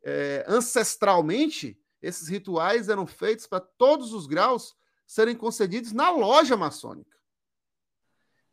É, 0.09 0.45
ancestralmente, 0.47 1.79
esses 2.01 2.27
rituais 2.27 2.89
eram 2.89 3.05
feitos 3.05 3.45
para 3.45 3.59
todos 3.59 4.13
os 4.13 4.25
graus 4.25 4.75
serem 5.05 5.35
concedidos 5.35 5.91
na 5.91 6.09
loja 6.09 6.55
maçônica. 6.55 7.17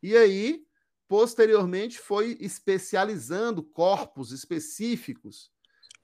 E 0.01 0.15
aí, 0.15 0.67
Posteriormente, 1.07 1.99
foi 1.99 2.37
especializando 2.41 3.63
corpos 3.63 4.31
específicos 4.33 5.49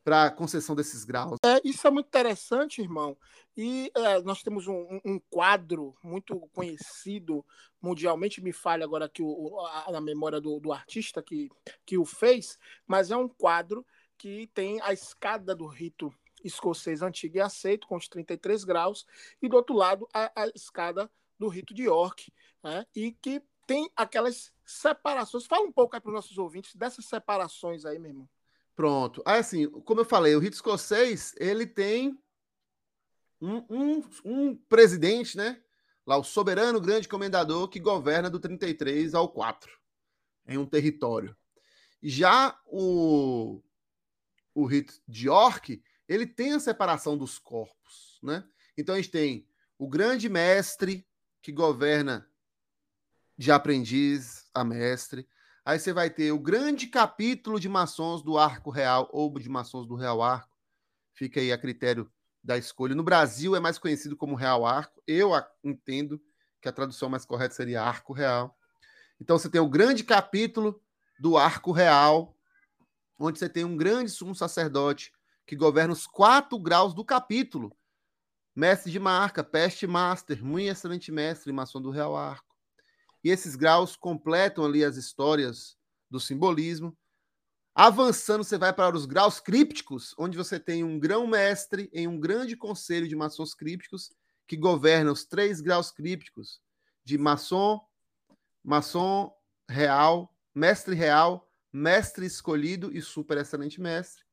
para 0.02 0.26
a 0.26 0.32
concessão 0.32 0.76
desses 0.76 1.04
graus. 1.04 1.38
É, 1.46 1.62
isso 1.64 1.86
é 1.86 1.92
muito 1.92 2.08
interessante, 2.08 2.82
irmão. 2.82 3.18
E 3.56 3.92
é, 3.96 4.22
nós 4.22 4.42
temos 4.42 4.66
um, 4.68 5.00
um, 5.04 5.20
quadro 5.30 5.94
muito 6.02 6.40
conhecido 6.54 7.46
mundialmente, 7.82 8.42
me 8.42 8.54
falha 8.54 8.86
agora 8.86 9.06
aqui 9.06 9.22
o, 9.22 9.60
a, 9.60 9.98
a 9.98 10.02
memória 10.02 10.40
do, 10.40 10.58
do, 10.60 10.72
artista 10.72 11.22
que, 11.22 11.50
que 11.86 11.98
o 11.98 12.06
fez, 12.06 12.58
mas 12.88 13.12
é 13.12 13.18
um 13.18 13.28
quadro 13.28 13.86
que 14.24 14.48
tem 14.54 14.80
a 14.84 14.94
escada 14.94 15.54
do 15.54 15.68
rito 15.68 16.10
escocês 16.46 17.02
antigo 17.02 17.36
e 17.36 17.42
aceito, 17.42 17.86
com 17.86 17.98
os 17.98 18.08
33 18.08 18.64
graus, 18.64 19.06
e 19.42 19.50
do 19.50 19.58
outro 19.58 19.76
lado 19.76 20.08
a, 20.14 20.32
a 20.44 20.48
escada 20.56 21.12
do 21.38 21.50
rito 21.50 21.74
de 21.74 21.84
York, 21.84 22.32
né? 22.64 22.86
e 22.96 23.12
que 23.12 23.44
tem 23.68 23.92
aquelas 23.94 24.54
separações. 24.66 25.46
Fala 25.46 25.68
um 25.68 25.74
pouco 25.74 26.00
para 26.00 26.08
os 26.08 26.14
nossos 26.14 26.38
ouvintes 26.38 26.74
dessas 26.74 27.04
separações 27.04 27.84
aí, 27.84 28.00
meu 28.00 28.12
irmão. 28.12 28.30
Pronto. 28.74 29.22
Assim, 29.26 29.70
como 29.82 30.00
eu 30.00 30.06
falei, 30.06 30.34
o 30.38 30.40
rito 30.40 30.54
escocês, 30.54 31.36
ele 31.38 31.68
tem 31.68 32.18
um, 33.42 33.58
um, 33.70 34.04
um 34.24 34.56
presidente, 34.56 35.36
né? 35.36 35.62
Lá, 36.08 36.16
o 36.16 36.24
soberano 36.24 36.80
grande 36.80 37.10
comendador 37.10 37.68
que 37.68 37.78
governa 37.78 38.30
do 38.30 38.40
33 38.40 39.14
ao 39.16 39.28
4 39.28 39.70
em 40.48 40.58
um 40.58 40.66
território. 40.66 41.36
Já 42.02 42.58
o, 42.68 43.62
o 44.54 44.66
rito 44.66 44.94
de 45.08 45.28
York, 45.28 45.82
ele 46.08 46.26
tem 46.28 46.54
a 46.54 46.60
separação 46.60 47.18
dos 47.18 47.40
corpos, 47.40 48.20
né? 48.22 48.44
Então 48.78 48.96
a 48.96 48.98
gente 48.98 49.12
tem 49.12 49.48
o 49.78 49.88
grande 49.88 50.30
mestre 50.30 51.08
que 51.42 51.52
governa 51.52 52.28
de 53.38 53.52
aprendiz 53.52 54.50
a 54.54 54.64
mestre. 54.64 55.28
Aí 55.66 55.80
você 55.80 55.94
vai 55.94 56.10
ter 56.10 56.32
o 56.32 56.40
grande 56.40 56.88
capítulo 56.88 57.60
de 57.60 57.70
maçons 57.70 58.22
do 58.22 58.38
Arco 58.38 58.70
Real 58.70 59.10
ou 59.12 59.38
de 59.40 59.50
maçons 59.50 59.88
do 59.88 59.96
Real 59.96 60.22
Arco. 60.22 60.58
Fica 61.14 61.40
aí 61.40 61.52
a 61.52 61.58
critério 61.58 62.12
da 62.44 62.58
escolha. 62.58 62.96
No 62.96 63.04
Brasil 63.04 63.56
é 63.56 63.60
mais 63.60 63.78
conhecido 63.78 64.18
como 64.18 64.36
Real 64.36 64.66
Arco. 64.66 65.02
Eu 65.08 65.32
entendo 65.64 66.22
que 66.62 66.68
a 66.68 66.74
tradução 66.74 67.10
mais 67.10 67.26
correta 67.26 67.56
seria 67.56 67.82
Arco 67.82 68.14
Real. 68.14 68.58
Então 69.20 69.38
você 69.38 69.50
tem 69.50 69.62
o 69.62 69.70
grande 69.70 70.04
capítulo 70.04 70.82
do 71.20 71.38
Arco 71.38 71.72
Real, 71.72 72.38
onde 73.20 73.40
você 73.40 73.50
tem 73.50 73.64
um 73.64 73.78
grande 73.78 74.12
sumo 74.12 74.36
sacerdote 74.36 75.12
que 75.46 75.56
governa 75.56 75.94
os 75.94 76.08
quatro 76.08 76.58
graus 76.58 76.94
do 76.94 77.04
capítulo. 77.04 77.76
Mestre 78.56 78.92
de 78.92 79.00
marca, 79.00 79.44
peste 79.44 79.88
master, 79.88 80.44
muito 80.44 80.70
excelente 80.70 81.12
mestre, 81.12 81.52
maçom 81.52 81.82
do 81.82 81.90
Real 81.90 82.16
Arco. 82.16 82.56
E 83.24 83.30
esses 83.30 83.56
graus 83.56 83.96
completam 83.96 84.66
ali 84.66 84.84
as 84.84 84.96
histórias 84.96 85.78
do 86.10 86.20
simbolismo. 86.20 86.96
Avançando, 87.74 88.44
você 88.44 88.58
vai 88.58 88.72
para 88.72 88.96
os 88.96 89.06
graus 89.06 89.40
crípticos, 89.40 90.14
onde 90.18 90.38
você 90.38 90.60
tem 90.60 90.84
um 90.84 91.00
grão-mestre 91.00 91.90
em 91.92 92.08
um 92.08 92.20
grande 92.20 92.56
conselho 92.56 93.08
de 93.08 93.16
maçons 93.16 93.56
crípticos 93.56 94.12
que 94.48 94.56
governa 94.56 95.12
os 95.12 95.26
três 95.26 95.60
graus 95.60 95.90
crípticos 95.90 96.62
de 97.04 97.18
maçom, 97.18 97.82
maçom 98.64 99.34
real, 99.68 100.36
mestre 100.54 100.94
real, 100.94 101.50
mestre 101.74 102.26
escolhido 102.26 102.96
e 102.96 103.02
super 103.02 103.38
excelente 103.38 103.82
mestre. 103.82 104.24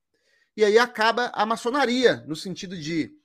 E 0.57 0.65
aí 0.65 0.79
acaba 0.79 1.33
a 1.35 1.47
maçonaria, 1.47 2.23
no 2.29 2.37
sentido 2.37 2.77
de 2.77 3.17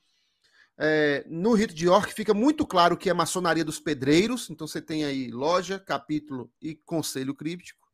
é, 0.77 1.25
no 1.27 1.53
rito 1.53 1.73
de 1.73 1.85
York 1.85 2.13
fica 2.13 2.33
muito 2.33 2.65
claro 2.65 2.97
que 2.97 3.09
é 3.09 3.11
a 3.11 3.15
maçonaria 3.15 3.63
dos 3.63 3.79
pedreiros, 3.79 4.49
então 4.49 4.67
você 4.67 4.81
tem 4.81 5.05
aí 5.05 5.31
loja, 5.31 5.79
capítulo 5.79 6.51
e 6.61 6.75
conselho 6.75 7.33
críptico 7.33 7.85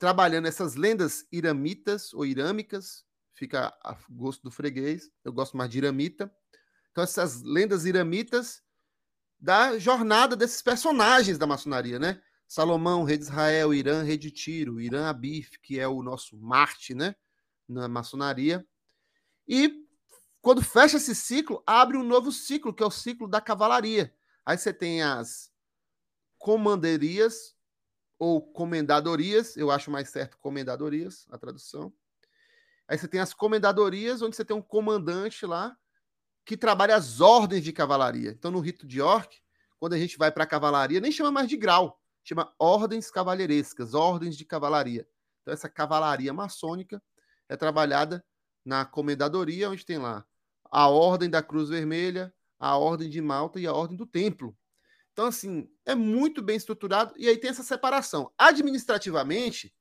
trabalhando 0.00 0.48
essas 0.48 0.76
lendas 0.76 1.26
iramitas 1.30 2.14
ou 2.14 2.24
irâmicas, 2.24 3.04
fica 3.34 3.66
a 3.84 3.94
gosto 4.08 4.42
do 4.42 4.50
freguês, 4.50 5.10
eu 5.22 5.30
gosto 5.30 5.58
mais 5.58 5.70
de 5.70 5.76
iramita. 5.76 6.32
Então, 6.90 7.04
essas 7.04 7.42
lendas 7.42 7.84
iramitas 7.84 8.62
da 9.38 9.78
jornada 9.78 10.34
desses 10.34 10.62
personagens 10.62 11.36
da 11.36 11.46
maçonaria, 11.46 11.98
né? 11.98 12.18
Salomão, 12.50 13.04
rei 13.04 13.16
de 13.16 13.22
Israel, 13.22 13.72
Irã, 13.72 14.02
rei 14.02 14.18
de 14.18 14.28
Tiro, 14.28 14.80
Irã 14.80 15.08
Abif, 15.08 15.60
que 15.60 15.78
é 15.78 15.86
o 15.86 16.02
nosso 16.02 16.36
Marte, 16.36 16.96
né? 16.96 17.14
Na 17.68 17.86
maçonaria. 17.86 18.66
E 19.46 19.86
quando 20.42 20.60
fecha 20.60 20.96
esse 20.96 21.14
ciclo, 21.14 21.62
abre 21.64 21.96
um 21.96 22.02
novo 22.02 22.32
ciclo, 22.32 22.74
que 22.74 22.82
é 22.82 22.86
o 22.86 22.90
ciclo 22.90 23.28
da 23.28 23.40
cavalaria. 23.40 24.12
Aí 24.44 24.58
você 24.58 24.72
tem 24.72 25.00
as 25.00 25.52
comanderias, 26.38 27.54
ou 28.18 28.42
comendadorias, 28.42 29.56
eu 29.56 29.70
acho 29.70 29.88
mais 29.88 30.08
certo 30.08 30.36
comendadorias, 30.36 31.28
a 31.30 31.38
tradução. 31.38 31.92
Aí 32.88 32.98
você 32.98 33.06
tem 33.06 33.20
as 33.20 33.32
comendadorias, 33.32 34.22
onde 34.22 34.34
você 34.34 34.44
tem 34.44 34.56
um 34.56 34.62
comandante 34.62 35.46
lá 35.46 35.78
que 36.44 36.56
trabalha 36.56 36.96
as 36.96 37.20
ordens 37.20 37.62
de 37.62 37.72
cavalaria. 37.72 38.32
Então, 38.32 38.50
no 38.50 38.58
rito 38.58 38.88
de 38.88 38.98
York, 38.98 39.38
quando 39.78 39.92
a 39.92 39.98
gente 39.98 40.18
vai 40.18 40.32
para 40.32 40.42
a 40.42 40.48
cavalaria, 40.48 40.98
nem 40.98 41.12
chama 41.12 41.30
mais 41.30 41.48
de 41.48 41.56
grau, 41.56 41.99
chama 42.24 42.52
ordens 42.58 43.10
cavalheirescas, 43.10 43.94
ordens 43.94 44.36
de 44.36 44.44
cavalaria. 44.44 45.06
Então, 45.42 45.54
essa 45.54 45.68
cavalaria 45.68 46.32
maçônica 46.32 47.02
é 47.48 47.56
trabalhada 47.56 48.24
na 48.64 48.84
comendadoria, 48.84 49.70
onde 49.70 49.84
tem 49.84 49.98
lá 49.98 50.24
a 50.70 50.88
ordem 50.88 51.28
da 51.28 51.42
Cruz 51.42 51.68
Vermelha, 51.68 52.32
a 52.58 52.76
ordem 52.76 53.10
de 53.10 53.20
Malta 53.20 53.58
e 53.58 53.66
a 53.66 53.72
ordem 53.72 53.96
do 53.96 54.06
Templo. 54.06 54.56
Então, 55.12 55.26
assim, 55.26 55.68
é 55.84 55.94
muito 55.94 56.42
bem 56.42 56.56
estruturado 56.56 57.12
e 57.16 57.28
aí 57.28 57.36
tem 57.36 57.50
essa 57.50 57.62
separação. 57.62 58.32
Administrativamente, 58.38 59.74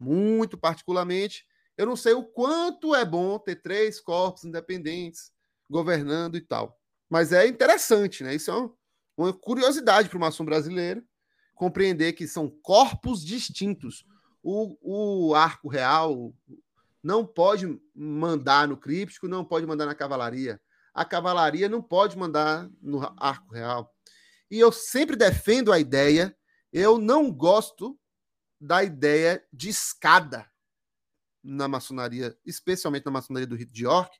muito 0.00 0.56
particularmente, 0.56 1.46
eu 1.76 1.86
não 1.86 1.96
sei 1.96 2.14
o 2.14 2.24
quanto 2.24 2.94
é 2.94 3.04
bom 3.04 3.38
ter 3.38 3.56
três 3.56 4.00
corpos 4.00 4.44
independentes 4.44 5.30
governando 5.68 6.36
e 6.36 6.40
tal. 6.40 6.80
Mas 7.08 7.32
é 7.32 7.46
interessante, 7.46 8.24
né? 8.24 8.34
Isso 8.34 8.50
é 8.50 8.70
uma 9.16 9.32
curiosidade 9.32 10.08
para 10.08 10.16
o 10.16 10.20
maçom 10.20 10.44
brasileiro 10.44 11.04
compreender 11.62 12.14
que 12.14 12.26
são 12.26 12.50
corpos 12.50 13.24
distintos. 13.24 14.04
O, 14.42 15.28
o 15.30 15.32
arco 15.32 15.68
real 15.68 16.34
não 17.00 17.24
pode 17.24 17.80
mandar 17.94 18.66
no 18.66 18.76
críptico, 18.76 19.28
não 19.28 19.44
pode 19.44 19.64
mandar 19.64 19.86
na 19.86 19.94
cavalaria. 19.94 20.60
A 20.92 21.04
cavalaria 21.04 21.68
não 21.68 21.80
pode 21.80 22.18
mandar 22.18 22.68
no 22.80 23.00
arco 23.16 23.54
real. 23.54 23.94
E 24.50 24.58
eu 24.58 24.72
sempre 24.72 25.14
defendo 25.14 25.72
a 25.72 25.78
ideia, 25.78 26.36
eu 26.72 26.98
não 26.98 27.30
gosto 27.30 27.96
da 28.60 28.82
ideia 28.82 29.40
de 29.52 29.68
escada 29.68 30.50
na 31.44 31.68
maçonaria, 31.68 32.36
especialmente 32.44 33.06
na 33.06 33.12
maçonaria 33.12 33.46
do 33.46 33.54
Rito 33.54 33.72
de 33.72 33.84
York, 33.84 34.18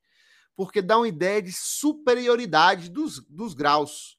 porque 0.55 0.81
dá 0.81 0.96
uma 0.96 1.09
ideia 1.09 1.42
de 1.42 1.50
superioridade 1.50 2.88
dos, 2.88 3.18
dos 3.28 3.52
graus. 3.52 4.16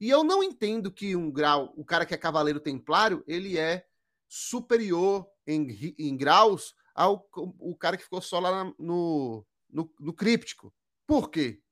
E 0.00 0.08
eu 0.08 0.22
não 0.22 0.42
entendo 0.42 0.92
que 0.92 1.16
um 1.16 1.30
grau, 1.30 1.72
o 1.76 1.84
cara 1.84 2.06
que 2.06 2.14
é 2.14 2.18
cavaleiro 2.18 2.60
templário, 2.60 3.24
ele 3.26 3.58
é 3.58 3.86
superior 4.28 5.26
em, 5.46 5.94
em 5.98 6.16
graus 6.16 6.74
ao 6.94 7.28
o 7.34 7.76
cara 7.76 7.96
que 7.96 8.04
ficou 8.04 8.20
só 8.20 8.38
lá 8.38 8.64
no, 8.78 9.46
no, 9.68 9.94
no 9.98 10.12
críptico. 10.12 10.72
Por 11.06 11.30
quê? 11.30 11.62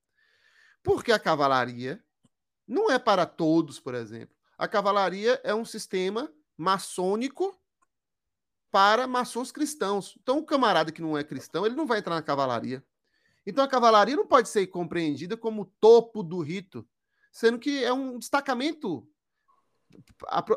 Porque 0.83 1.12
a 1.12 1.19
cavalaria 1.19 2.03
não 2.67 2.91
é 2.91 2.99
para 2.99 3.27
todos, 3.27 3.79
por 3.79 3.95
exemplo. 3.95 4.35
A 4.59 4.67
cavalaria 4.67 5.41
é 5.45 5.55
um 5.55 5.65
sistema 5.65 6.33
maçônico 6.57 7.57
para 8.71 9.07
maçons 9.07 9.53
cristãos. 9.53 10.17
Então, 10.21 10.39
o 10.39 10.45
camarada 10.45 10.91
que 10.91 11.03
não 11.03 11.17
é 11.17 11.23
cristão, 11.23 11.67
ele 11.67 11.75
não 11.75 11.87
vai 11.87 11.99
entrar 11.99 12.15
na 12.15 12.23
cavalaria. 12.23 12.85
Então, 13.47 13.65
a 13.65 13.69
cavalaria 13.69 14.17
não 14.17 14.27
pode 14.27 14.49
ser 14.49 14.67
compreendida 14.69 15.37
como 15.37 15.62
o 15.62 15.73
topo 15.81 16.23
do 16.23 16.41
rito, 16.41 16.87
sendo 17.37 17.59
que 17.59 17.85
é 17.85 17.92
um 17.92 18.18
destacamento 18.18 19.07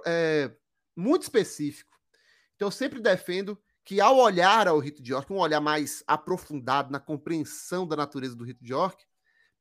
é, 0.05 0.49
muito 0.95 1.23
específico. 1.23 1.91
Então, 2.55 2.69
eu 2.69 2.71
sempre 2.71 3.01
defendo 3.01 3.61
que, 3.83 3.99
ao 3.99 4.15
olhar 4.15 4.65
ao 4.65 4.79
rito 4.79 5.03
de 5.03 5.11
York, 5.11 5.31
um 5.33 5.39
olhar 5.39 5.59
mais 5.59 6.01
aprofundado 6.07 6.89
na 6.89 6.97
compreensão 6.97 7.85
da 7.85 7.97
natureza 7.97 8.33
do 8.33 8.45
rito 8.45 8.63
de 8.63 8.71
York, 8.71 9.05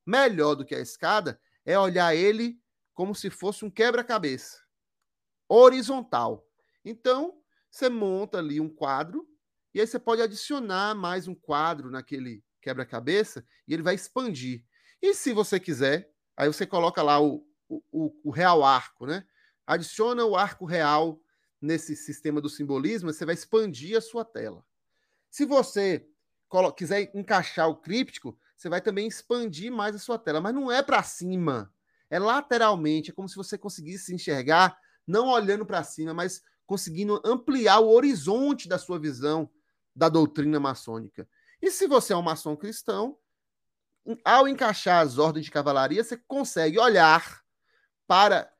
melhor 0.05 0.55
do 0.55 0.63
que 0.63 0.73
a 0.73 0.79
escada, 0.79 1.37
é 1.65 1.77
olhar 1.77 2.15
ele 2.15 2.57
como 2.93 3.13
se 3.13 3.29
fosse 3.29 3.65
um 3.65 3.69
quebra-cabeça 3.69 4.57
horizontal. 5.49 6.47
Então, 6.85 7.43
você 7.69 7.89
monta 7.89 8.37
ali 8.37 8.61
um 8.61 8.69
quadro 8.69 9.27
e 9.73 9.81
aí 9.81 9.87
você 9.87 9.99
pode 9.99 10.21
adicionar 10.21 10.95
mais 10.95 11.27
um 11.27 11.35
quadro 11.35 11.91
naquele 11.91 12.41
quebra-cabeça 12.61 13.45
e 13.67 13.73
ele 13.73 13.83
vai 13.83 13.95
expandir. 13.95 14.63
E 15.01 15.13
se 15.13 15.33
você 15.33 15.59
quiser, 15.59 16.09
aí 16.39 16.47
você 16.47 16.65
coloca 16.65 17.03
lá 17.03 17.21
o, 17.21 17.45
o, 17.67 18.15
o 18.23 18.31
real 18.31 18.63
arco, 18.63 19.05
né? 19.05 19.25
Adiciona 19.67 20.23
o 20.23 20.37
arco 20.37 20.65
real 20.65 21.21
nesse 21.61 21.97
sistema 21.97 22.39
do 22.39 22.49
simbolismo, 22.49 23.11
você 23.11 23.25
vai 23.25 23.35
expandir 23.35 23.97
a 23.97 24.01
sua 24.01 24.23
tela. 24.23 24.65
Se 25.29 25.45
você 25.45 26.07
quiser 26.77 27.11
encaixar 27.13 27.67
o 27.67 27.75
críptico, 27.75 28.39
você 28.55 28.69
vai 28.69 28.79
também 28.79 29.05
expandir 29.05 29.69
mais 29.69 29.93
a 29.93 29.99
sua 29.99 30.17
tela, 30.17 30.39
mas 30.39 30.55
não 30.55 30.71
é 30.71 30.81
para 30.81 31.03
cima, 31.03 31.71
é 32.09 32.17
lateralmente, 32.17 33.11
é 33.11 33.13
como 33.13 33.27
se 33.27 33.35
você 33.35 33.57
conseguisse 33.57 34.05
se 34.05 34.15
enxergar 34.15 34.77
não 35.05 35.27
olhando 35.27 35.65
para 35.65 35.83
cima, 35.83 36.13
mas 36.13 36.41
conseguindo 36.65 37.21
ampliar 37.25 37.79
o 37.79 37.89
horizonte 37.89 38.69
da 38.69 38.77
sua 38.77 38.97
visão 38.97 39.49
da 39.93 40.07
doutrina 40.07 40.59
maçônica. 40.59 41.27
E 41.61 41.69
se 41.69 41.85
você 41.85 42.13
é 42.13 42.15
um 42.15 42.21
maçom 42.21 42.55
cristão, 42.55 43.17
ao 44.23 44.47
encaixar 44.47 45.01
as 45.01 45.17
ordens 45.17 45.45
de 45.45 45.51
cavalaria, 45.51 46.03
você 46.03 46.17
consegue 46.17 46.79
olhar 46.79 47.43
para 48.07 48.51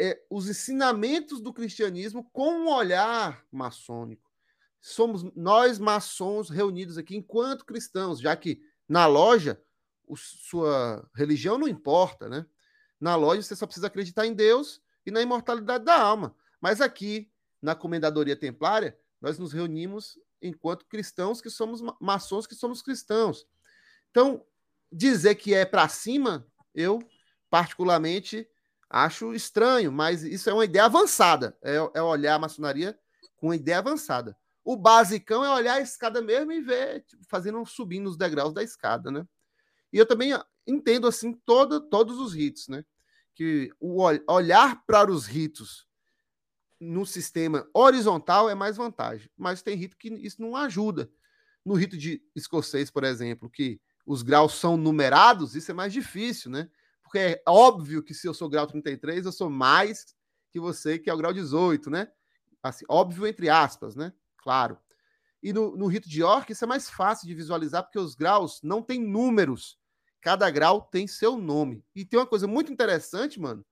é, 0.00 0.20
os 0.30 0.48
ensinamentos 0.48 1.40
do 1.40 1.52
cristianismo 1.52 2.28
com 2.32 2.50
um 2.50 2.68
olhar 2.68 3.44
maçônico. 3.50 4.30
Somos 4.80 5.22
nós 5.34 5.78
maçons 5.78 6.50
reunidos 6.50 6.98
aqui 6.98 7.16
enquanto 7.16 7.64
cristãos, 7.64 8.20
já 8.20 8.36
que 8.36 8.60
na 8.88 9.06
loja, 9.06 9.60
o, 10.06 10.16
sua 10.16 11.08
religião 11.14 11.58
não 11.58 11.66
importa, 11.66 12.28
né? 12.28 12.46
Na 13.00 13.16
loja 13.16 13.42
você 13.42 13.56
só 13.56 13.66
precisa 13.66 13.88
acreditar 13.88 14.26
em 14.26 14.34
Deus 14.34 14.80
e 15.04 15.10
na 15.10 15.20
imortalidade 15.20 15.84
da 15.84 16.00
alma. 16.00 16.36
Mas 16.60 16.80
aqui, 16.80 17.30
na 17.60 17.74
Comendadoria 17.74 18.36
Templária, 18.36 18.98
nós 19.20 19.38
nos 19.38 19.52
reunimos 19.52 20.18
enquanto 20.40 20.86
cristãos 20.86 21.40
que 21.40 21.50
somos 21.50 21.82
maçons 22.00 22.46
que 22.46 22.54
somos 22.54 22.82
cristãos. 22.82 23.46
Então, 24.10 24.44
dizer 24.90 25.34
que 25.36 25.54
é 25.54 25.64
para 25.64 25.88
cima, 25.88 26.46
eu 26.74 26.98
particularmente 27.50 28.48
acho 28.88 29.34
estranho, 29.34 29.90
mas 29.90 30.22
isso 30.22 30.48
é 30.48 30.54
uma 30.54 30.64
ideia 30.64 30.84
avançada. 30.84 31.56
É, 31.62 31.76
é 31.94 32.02
olhar 32.02 32.34
a 32.34 32.38
maçonaria 32.38 32.98
com 33.36 33.48
uma 33.48 33.56
ideia 33.56 33.78
avançada. 33.78 34.36
O 34.64 34.76
basicão 34.76 35.44
é 35.44 35.50
olhar 35.50 35.74
a 35.74 35.80
escada 35.80 36.20
mesmo 36.20 36.52
e 36.52 36.60
ver, 36.60 37.04
tipo, 37.04 37.24
fazendo 37.28 37.64
subindo 37.64 38.08
os 38.08 38.16
degraus 38.16 38.52
da 38.52 38.62
escada, 38.62 39.10
né? 39.10 39.26
E 39.92 39.98
eu 39.98 40.06
também 40.06 40.32
entendo 40.66 41.06
assim 41.06 41.32
todo, 41.32 41.80
todos 41.80 42.18
os 42.18 42.34
ritos, 42.34 42.68
né? 42.68 42.84
Que 43.34 43.70
o 43.78 44.02
olhar 44.28 44.84
para 44.84 45.10
os 45.10 45.26
ritos 45.26 45.86
no 46.80 47.06
sistema 47.06 47.68
horizontal 47.72 48.50
é 48.50 48.54
mais 48.54 48.76
vantagem, 48.76 49.30
mas 49.36 49.62
tem 49.62 49.76
rito 49.76 49.96
que 49.96 50.08
isso 50.08 50.42
não 50.42 50.56
ajuda. 50.56 51.10
No 51.64 51.74
rito 51.74 51.96
de 51.96 52.22
escocês, 52.34 52.90
por 52.90 53.04
exemplo, 53.04 53.50
que 53.50 53.80
os 54.06 54.22
graus 54.22 54.54
são 54.54 54.76
numerados, 54.76 55.56
isso 55.56 55.70
é 55.70 55.74
mais 55.74 55.92
difícil, 55.92 56.50
né? 56.50 56.70
Porque 57.02 57.18
é 57.18 57.42
óbvio 57.46 58.02
que 58.02 58.14
se 58.14 58.26
eu 58.26 58.32
sou 58.32 58.48
grau 58.48 58.66
33, 58.66 59.26
eu 59.26 59.32
sou 59.32 59.50
mais 59.50 60.14
que 60.50 60.60
você, 60.60 60.98
que 60.98 61.10
é 61.10 61.14
o 61.14 61.16
grau 61.16 61.32
18, 61.32 61.90
né? 61.90 62.08
Assim, 62.62 62.84
óbvio 62.88 63.26
entre 63.26 63.48
aspas, 63.48 63.96
né? 63.96 64.12
Claro. 64.38 64.78
E 65.42 65.52
no, 65.52 65.76
no 65.76 65.86
rito 65.86 66.08
de 66.08 66.20
York, 66.20 66.52
isso 66.52 66.64
é 66.64 66.68
mais 66.68 66.88
fácil 66.88 67.26
de 67.26 67.34
visualizar, 67.34 67.82
porque 67.82 67.98
os 67.98 68.14
graus 68.14 68.60
não 68.62 68.80
têm 68.80 69.00
números. 69.00 69.78
Cada 70.20 70.48
grau 70.50 70.82
tem 70.82 71.06
seu 71.06 71.36
nome. 71.36 71.84
E 71.94 72.04
tem 72.04 72.18
uma 72.18 72.26
coisa 72.26 72.46
muito 72.46 72.72
interessante, 72.72 73.38
mano, 73.38 73.64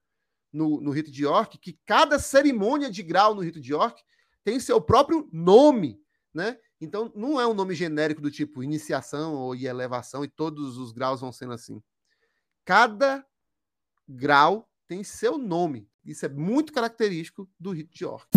no, 0.52 0.80
no 0.80 0.90
rito 0.90 1.10
de 1.10 1.24
York, 1.24 1.58
que 1.58 1.78
cada 1.84 2.18
cerimônia 2.18 2.90
de 2.90 3.02
grau 3.02 3.34
no 3.34 3.40
rito 3.40 3.60
de 3.60 3.72
York 3.72 4.02
tem 4.44 4.60
seu 4.60 4.80
próprio 4.80 5.28
nome, 5.32 6.00
né? 6.32 6.58
Então, 6.80 7.10
não 7.14 7.40
é 7.40 7.46
um 7.46 7.54
nome 7.54 7.74
genérico 7.74 8.20
do 8.20 8.30
tipo 8.30 8.62
iniciação 8.62 9.34
ou 9.34 9.54
elevação, 9.54 10.24
e 10.24 10.28
todos 10.28 10.76
os 10.76 10.92
graus 10.92 11.20
vão 11.20 11.32
sendo 11.32 11.52
assim. 11.52 11.82
Cada 12.64 13.24
grau 14.08 14.68
tem 14.86 15.02
seu 15.02 15.38
nome. 15.38 15.88
Isso 16.04 16.26
é 16.26 16.28
muito 16.28 16.72
característico 16.72 17.48
do 17.58 17.72
rito 17.72 17.94
de 17.94 18.04
York. 18.04 18.28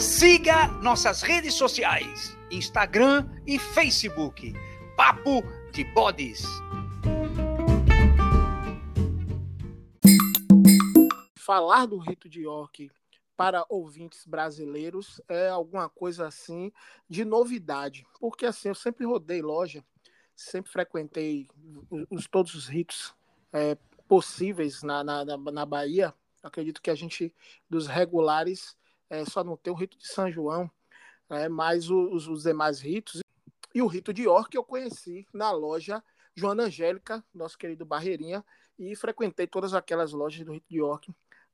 Siga 0.00 0.66
nossas 0.82 1.22
redes 1.22 1.54
sociais: 1.54 2.36
Instagram 2.50 3.28
e 3.46 3.58
Facebook. 3.58 4.52
Papo 4.96 5.42
de 5.72 5.84
Bodes. 5.94 6.42
Falar 11.48 11.86
do 11.86 11.96
rito 11.96 12.28
de 12.28 12.42
York 12.42 12.90
para 13.34 13.64
ouvintes 13.70 14.26
brasileiros 14.26 15.18
é 15.26 15.48
alguma 15.48 15.88
coisa 15.88 16.26
assim 16.26 16.70
de 17.08 17.24
novidade, 17.24 18.06
porque 18.20 18.44
assim 18.44 18.68
eu 18.68 18.74
sempre 18.74 19.06
rodei 19.06 19.40
loja, 19.40 19.82
sempre 20.36 20.70
frequentei 20.70 21.48
os, 22.10 22.28
todos 22.28 22.54
os 22.54 22.66
ritos 22.66 23.14
é, 23.50 23.78
possíveis 24.06 24.82
na, 24.82 25.02
na, 25.02 25.24
na 25.24 25.64
Bahia. 25.64 26.12
Acredito 26.42 26.82
que 26.82 26.90
a 26.90 26.94
gente 26.94 27.34
dos 27.66 27.86
regulares 27.86 28.76
é, 29.08 29.24
só 29.24 29.42
não 29.42 29.56
tem 29.56 29.72
o 29.72 29.76
rito 29.76 29.96
de 29.96 30.06
São 30.06 30.30
João, 30.30 30.70
é, 31.30 31.48
mas 31.48 31.88
os, 31.88 32.28
os 32.28 32.42
demais 32.42 32.78
ritos. 32.78 33.22
E 33.74 33.80
o 33.80 33.86
rito 33.86 34.12
de 34.12 34.24
York 34.24 34.54
eu 34.54 34.62
conheci 34.62 35.26
na 35.32 35.50
loja 35.50 36.04
Joana 36.34 36.64
Angélica, 36.64 37.24
nosso 37.32 37.56
querido 37.56 37.86
Barreirinha, 37.86 38.44
e 38.78 38.94
frequentei 38.94 39.46
todas 39.46 39.72
aquelas 39.72 40.12
lojas 40.12 40.44
do 40.44 40.52
rito 40.52 40.66
de 40.68 40.76
York 40.76 41.10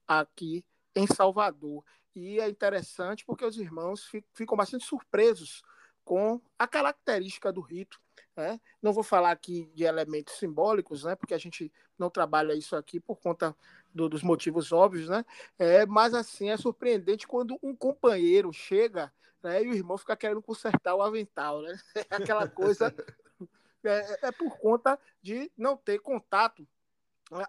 aqui 0.07 0.65
em 0.95 1.07
Salvador. 1.07 1.85
E 2.15 2.41
é 2.41 2.49
interessante 2.49 3.25
porque 3.25 3.45
os 3.45 3.59
irmãos 3.59 4.11
ficam 4.33 4.57
bastante 4.57 4.85
surpresos 4.85 5.63
com 6.05 6.41
a 6.59 6.67
característica 6.67 7.53
do 7.53 7.61
rito. 7.61 8.01
Né? 8.37 8.61
Não 8.83 8.93
vou 8.93 9.03
falar 9.03 9.31
aqui 9.31 9.71
de 9.75 9.85
elementos 9.85 10.35
simbólicos, 10.39 11.05
né? 11.05 11.15
porque 11.17 11.35
a 11.35 11.39
gente 11.39 11.73
não 11.99 12.11
trabalha 12.11 12.55
isso 12.55 12.77
aqui 12.77 13.01
por 13.01 13.21
conta 13.21 13.57
do, 13.93 14.09
dos 14.09 14.23
motivos 14.23 14.73
óbvios, 14.73 15.09
né? 15.09 15.25
É, 15.57 15.87
mas 15.87 16.15
assim 16.15 16.51
é 16.51 16.57
surpreendente 16.57 17.29
quando 17.29 17.57
um 17.63 17.75
companheiro 17.75 18.53
chega 18.53 19.13
né, 19.41 19.63
e 19.63 19.69
o 19.69 19.75
irmão 19.75 19.97
fica 19.97 20.17
querendo 20.17 20.43
consertar 20.43 20.97
o 20.97 21.03
avental, 21.03 21.63
né? 21.63 21.79
Aquela 22.11 22.49
coisa 22.49 22.93
é, 23.85 24.27
é 24.27 24.33
por 24.33 24.59
conta 24.59 24.99
de 25.23 25.51
não 25.57 25.77
ter 25.77 26.01
contato? 26.01 26.67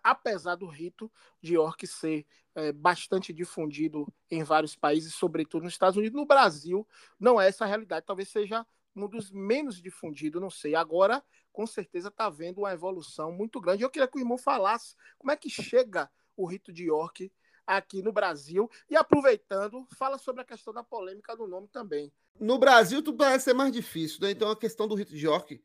Apesar 0.03 0.55
do 0.55 0.67
rito 0.67 1.11
de 1.41 1.55
York 1.55 1.85
ser 1.85 2.25
é, 2.55 2.71
bastante 2.71 3.33
difundido 3.33 4.07
em 4.31 4.43
vários 4.43 4.75
países, 4.75 5.13
sobretudo 5.13 5.63
nos 5.63 5.73
Estados 5.73 5.97
Unidos, 5.97 6.15
no 6.15 6.25
Brasil 6.25 6.87
não 7.19 7.39
é 7.39 7.47
essa 7.47 7.65
a 7.65 7.67
realidade, 7.67 8.05
talvez 8.05 8.29
seja 8.29 8.65
um 8.95 9.07
dos 9.09 9.29
menos 9.29 9.81
difundidos, 9.81 10.41
não 10.41 10.49
sei. 10.49 10.73
Agora, 10.73 11.21
com 11.51 11.67
certeza, 11.67 12.07
está 12.07 12.25
havendo 12.25 12.61
uma 12.61 12.71
evolução 12.71 13.31
muito 13.31 13.59
grande. 13.59 13.83
Eu 13.83 13.89
queria 13.89 14.07
que 14.07 14.17
o 14.17 14.21
irmão 14.21 14.37
falasse 14.37 14.95
como 15.17 15.31
é 15.31 15.35
que 15.35 15.49
chega 15.49 16.09
o 16.37 16.45
rito 16.45 16.71
de 16.71 16.85
York 16.85 17.31
aqui 17.67 18.01
no 18.01 18.13
Brasil. 18.13 18.69
E 18.89 18.95
aproveitando, 18.95 19.85
fala 19.97 20.17
sobre 20.17 20.41
a 20.41 20.45
questão 20.45 20.73
da 20.73 20.83
polêmica 20.83 21.35
do 21.35 21.47
nome 21.47 21.67
também. 21.67 22.11
No 22.39 22.57
Brasil, 22.57 23.01
tudo 23.01 23.17
parece 23.17 23.45
ser 23.45 23.53
mais 23.53 23.71
difícil, 23.71 24.19
né? 24.21 24.31
Então, 24.31 24.49
a 24.49 24.55
questão 24.55 24.87
do 24.87 24.95
rito 24.95 25.13
de 25.13 25.25
York 25.25 25.61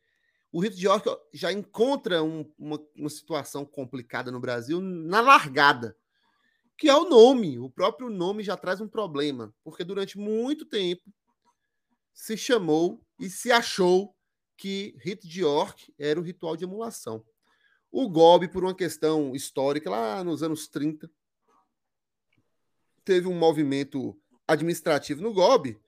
o 0.53 0.61
rito 0.61 0.77
de 0.77 0.87
York 0.87 1.09
já 1.33 1.53
encontra 1.53 2.23
um, 2.23 2.51
uma, 2.59 2.81
uma 2.97 3.11
situação 3.11 3.65
complicada 3.65 4.33
no 4.33 4.41
Brasil 4.41 4.81
na 4.81 5.21
largada, 5.21 5.97
que 6.77 6.89
é 6.89 6.95
o 6.95 7.09
nome. 7.09 7.59
O 7.59 7.71
próprio 7.71 8.11
nome 8.11 8.43
já 8.43 8.57
traz 8.57 8.81
um 8.81 8.89
problema, 8.89 9.55
porque 9.63 9.85
durante 9.85 10.19
muito 10.19 10.65
tempo 10.65 11.03
se 12.13 12.37
chamou 12.37 13.01
e 13.19 13.31
se 13.31 13.53
achou 13.53 14.15
que 14.57 14.95
rito 14.99 15.27
de 15.27 15.41
York 15.41 15.95
era 15.99 16.19
o 16.19 16.23
ritual 16.23 16.57
de 16.57 16.65
emulação. 16.65 17.25
O 17.91 18.09
Gobi, 18.09 18.49
por 18.49 18.63
uma 18.65 18.75
questão 18.75 19.35
histórica, 19.35 19.89
lá 19.89 20.23
nos 20.23 20.43
anos 20.43 20.69
30, 20.69 21.11
teve 23.05 23.27
um 23.27 23.35
movimento 23.35 24.21
administrativo 24.47 25.23
no 25.23 25.33
Gobi, 25.33 25.81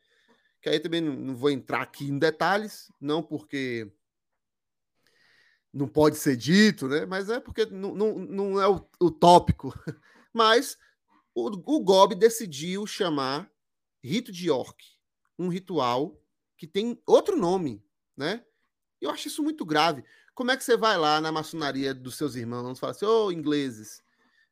que 0.60 0.68
aí 0.68 0.80
também 0.80 1.00
não 1.00 1.36
vou 1.36 1.50
entrar 1.50 1.82
aqui 1.82 2.04
em 2.04 2.18
detalhes, 2.18 2.90
não 3.00 3.22
porque 3.22 3.92
não 5.72 5.88
pode 5.88 6.16
ser 6.16 6.36
dito, 6.36 6.86
né? 6.86 7.06
Mas 7.06 7.30
é 7.30 7.40
porque 7.40 7.64
não, 7.66 7.94
não, 7.94 8.18
não 8.18 8.60
é 8.60 8.68
o, 8.68 8.86
o 9.00 9.10
tópico. 9.10 9.72
Mas 10.32 10.76
o, 11.34 11.48
o 11.48 11.80
Gobi 11.80 12.14
decidiu 12.14 12.86
chamar 12.86 13.50
rito 14.02 14.30
de 14.30 14.48
York, 14.48 14.84
um 15.38 15.48
ritual 15.48 16.20
que 16.58 16.66
tem 16.66 17.00
outro 17.06 17.36
nome, 17.36 17.82
né? 18.16 18.44
Eu 19.00 19.10
acho 19.10 19.28
isso 19.28 19.42
muito 19.42 19.64
grave. 19.64 20.04
Como 20.34 20.50
é 20.50 20.56
que 20.56 20.64
você 20.64 20.76
vai 20.76 20.96
lá 20.96 21.20
na 21.20 21.32
maçonaria 21.32 21.94
dos 21.94 22.16
seus 22.16 22.36
irmãos 22.36 22.78
e 22.78 22.80
fala 22.80 22.92
assim, 22.92 23.04
ô 23.04 23.26
oh, 23.26 23.32
ingleses, 23.32 24.02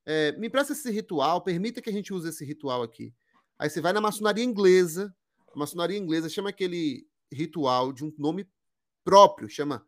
é, 0.05 0.33
me 0.33 0.49
presta 0.51 0.73
esse 0.73 0.91
ritual, 0.91 1.43
permita 1.43 1.81
que 1.81 1.91
a 1.91 1.93
gente 1.93 2.13
use 2.13 2.29
esse 2.29 2.45
ritual 2.45 2.83
aqui. 2.83 3.15
Aí 3.59 3.69
você 3.69 3.81
vai 3.81 3.93
na 3.93 4.01
maçonaria 4.01 4.45
inglesa, 4.45 5.15
a 5.55 5.59
maçonaria 5.59 5.99
inglesa 5.99 6.29
chama 6.29 6.51
aquele 6.51 7.07
ritual 7.33 7.93
de 7.93 8.05
um 8.05 8.13
nome 8.19 8.49
próprio, 9.05 9.49
chama 9.49 9.87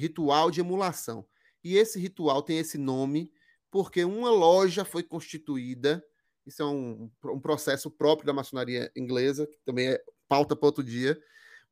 ritual 0.00 0.50
de 0.50 0.60
emulação. 0.60 1.26
E 1.62 1.76
esse 1.76 1.98
ritual 1.98 2.42
tem 2.42 2.58
esse 2.58 2.78
nome 2.78 3.30
porque 3.70 4.04
uma 4.04 4.30
loja 4.30 4.84
foi 4.84 5.02
constituída. 5.02 6.02
Isso 6.46 6.62
é 6.62 6.66
um, 6.66 7.10
um 7.24 7.40
processo 7.40 7.90
próprio 7.90 8.26
da 8.26 8.32
maçonaria 8.32 8.90
inglesa, 8.96 9.46
que 9.46 9.58
também 9.64 9.90
é 9.90 10.02
pauta 10.28 10.56
para 10.56 10.66
outro 10.66 10.82
dia. 10.82 11.20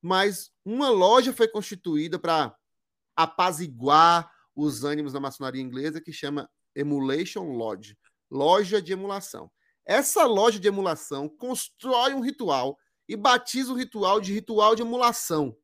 Mas 0.01 0.51
uma 0.65 0.91
loja 0.91 1.33
foi 1.33 1.49
constituída 1.49 2.19
para 2.19 2.55
apaziguar 3.17 4.31
os 4.55 4.85
ânimos 4.85 5.13
da 5.13 5.21
maçonaria 5.21 5.63
inglesa, 5.63 6.01
que 6.01 6.13
chama 6.13 6.49
Emulation 6.75 7.43
Lodge 7.43 7.97
loja 8.31 8.81
de 8.81 8.93
emulação. 8.93 9.51
Essa 9.85 10.27
loja 10.27 10.59
de 10.59 10.69
emulação 10.69 11.29
constrói 11.29 12.13
um 12.13 12.21
ritual 12.21 12.79
e 13.09 13.17
batiza 13.17 13.73
o 13.73 13.77
ritual 13.77 14.21
de 14.21 14.35
ritual 14.35 14.77
de 14.77 14.83
emulação 14.83 15.57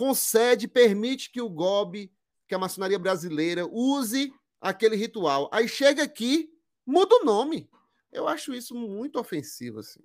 concede, 0.00 0.66
permite 0.66 1.30
que 1.30 1.42
o 1.42 1.50
GOB, 1.50 2.10
que 2.48 2.54
a 2.54 2.58
maçonaria 2.58 2.98
brasileira, 2.98 3.66
use 3.70 4.32
aquele 4.58 4.96
ritual. 4.96 5.50
Aí 5.52 5.68
chega 5.68 6.02
aqui, 6.02 6.50
muda 6.86 7.16
o 7.16 7.24
nome. 7.26 7.68
Eu 8.10 8.26
acho 8.26 8.54
isso 8.54 8.74
muito 8.74 9.20
ofensivo, 9.20 9.80
assim. 9.80 10.00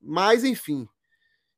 Mas, 0.00 0.42
enfim, 0.42 0.88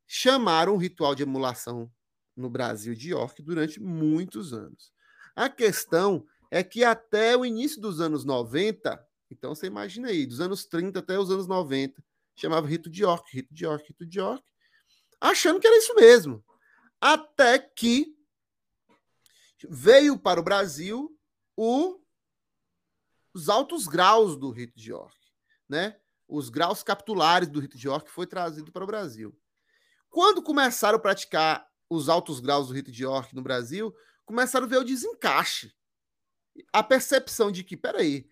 chamaram 0.06 0.74
o 0.74 0.76
ritual 0.76 1.14
de 1.14 1.22
emulação 1.22 1.90
no 2.36 2.50
Brasil 2.50 2.94
de 2.94 3.12
York 3.12 3.40
durante 3.40 3.80
muitos 3.80 4.52
anos. 4.52 4.92
A 5.34 5.48
questão 5.48 6.26
é 6.50 6.62
que 6.62 6.84
até 6.84 7.34
o 7.34 7.42
início 7.42 7.80
dos 7.80 8.02
anos 8.02 8.22
90, 8.22 9.02
então 9.30 9.54
você 9.54 9.66
imagina 9.66 10.08
aí, 10.08 10.26
dos 10.26 10.42
anos 10.42 10.66
30 10.66 10.98
até 10.98 11.18
os 11.18 11.30
anos 11.30 11.46
90, 11.46 12.04
chamava 12.36 12.66
rito 12.66 12.90
de 12.90 13.02
York, 13.02 13.34
rito 13.34 13.54
de 13.54 13.64
York, 13.64 13.88
rito 13.88 14.04
de 14.04 14.18
York, 14.18 14.44
achando 15.22 15.58
que 15.58 15.66
era 15.66 15.78
isso 15.78 15.94
mesmo 15.94 16.44
até 17.04 17.58
que 17.58 18.16
veio 19.68 20.18
para 20.18 20.40
o 20.40 20.42
Brasil 20.42 21.14
o, 21.54 22.00
os 23.34 23.50
altos 23.50 23.86
graus 23.86 24.38
do 24.38 24.50
rito 24.50 24.74
de 24.74 24.90
York, 24.90 25.14
né? 25.68 26.00
Os 26.26 26.48
graus 26.48 26.82
capitulares 26.82 27.50
do 27.50 27.60
rito 27.60 27.76
de 27.76 27.86
York 27.88 28.10
foi 28.10 28.26
trazido 28.26 28.72
para 28.72 28.84
o 28.84 28.86
Brasil. 28.86 29.38
Quando 30.08 30.42
começaram 30.42 30.96
a 30.96 31.00
praticar 31.00 31.68
os 31.90 32.08
altos 32.08 32.40
graus 32.40 32.68
do 32.68 32.72
rito 32.72 32.90
de 32.90 33.02
York 33.02 33.34
no 33.34 33.42
Brasil, 33.42 33.94
começaram 34.24 34.64
a 34.64 34.68
ver 34.68 34.78
o 34.78 34.84
desencaixe. 34.84 35.76
A 36.72 36.82
percepção 36.82 37.52
de 37.52 37.62
que, 37.62 37.76
peraí, 37.76 38.26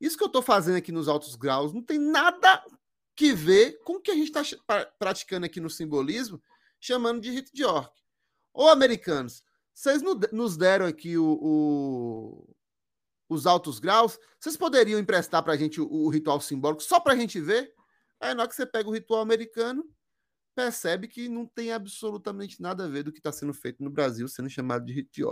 isso 0.00 0.16
que 0.16 0.22
eu 0.22 0.28
estou 0.28 0.42
fazendo 0.42 0.76
aqui 0.76 0.92
nos 0.92 1.08
altos 1.08 1.34
graus 1.34 1.72
não 1.72 1.82
tem 1.82 1.98
nada 1.98 2.64
que 3.16 3.32
ver 3.32 3.82
com 3.82 3.94
o 3.94 4.00
que 4.00 4.12
a 4.12 4.14
gente 4.14 4.30
está 4.30 4.86
praticando 4.96 5.44
aqui 5.44 5.58
no 5.58 5.68
simbolismo, 5.68 6.40
chamando 6.78 7.20
de 7.20 7.28
rito 7.28 7.52
de 7.52 7.62
York. 7.62 8.01
Ô, 8.54 8.68
americanos, 8.68 9.42
vocês 9.74 10.02
nos 10.32 10.56
deram 10.56 10.86
aqui 10.86 11.16
o, 11.16 11.38
o, 11.40 12.56
os 13.28 13.46
altos 13.46 13.78
graus. 13.78 14.18
Vocês 14.38 14.56
poderiam 14.56 15.00
emprestar 15.00 15.42
para 15.42 15.54
a 15.54 15.56
gente 15.56 15.80
o, 15.80 15.90
o, 15.90 16.08
ritual 16.08 16.40
simbólico 16.40 16.82
só 16.82 17.00
para 17.00 17.14
a 17.14 17.16
gente 17.16 17.40
ver? 17.40 17.72
Aí 18.20 18.34
na 18.34 18.42
hora 18.42 18.48
que 18.48 18.54
você 18.54 18.66
pega 18.66 18.88
o 18.88 18.92
ritual 18.92 19.20
americano, 19.20 19.84
percebe 20.54 21.08
que 21.08 21.28
não 21.28 21.46
tem 21.46 21.72
absolutamente 21.72 22.60
nada 22.60 22.84
a 22.84 22.88
ver 22.88 23.02
do 23.02 23.12
que 23.12 23.18
está 23.18 23.32
sendo 23.32 23.54
feito 23.54 23.82
no 23.82 23.90
Brasil, 23.90 24.28
sendo 24.28 24.50
chamado 24.50 24.84
de 24.84 24.92
rito 24.92 25.10
de. 25.12 25.24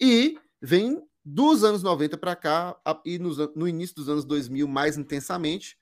E 0.00 0.38
vem 0.60 1.00
dos 1.24 1.62
anos 1.62 1.82
90 1.82 2.18
para 2.18 2.34
cá, 2.34 2.76
e 3.04 3.18
no, 3.18 3.30
no 3.54 3.68
início 3.68 3.94
dos 3.94 4.08
anos 4.08 4.24
2000 4.24 4.66
mais 4.66 4.98
intensamente, 4.98 5.78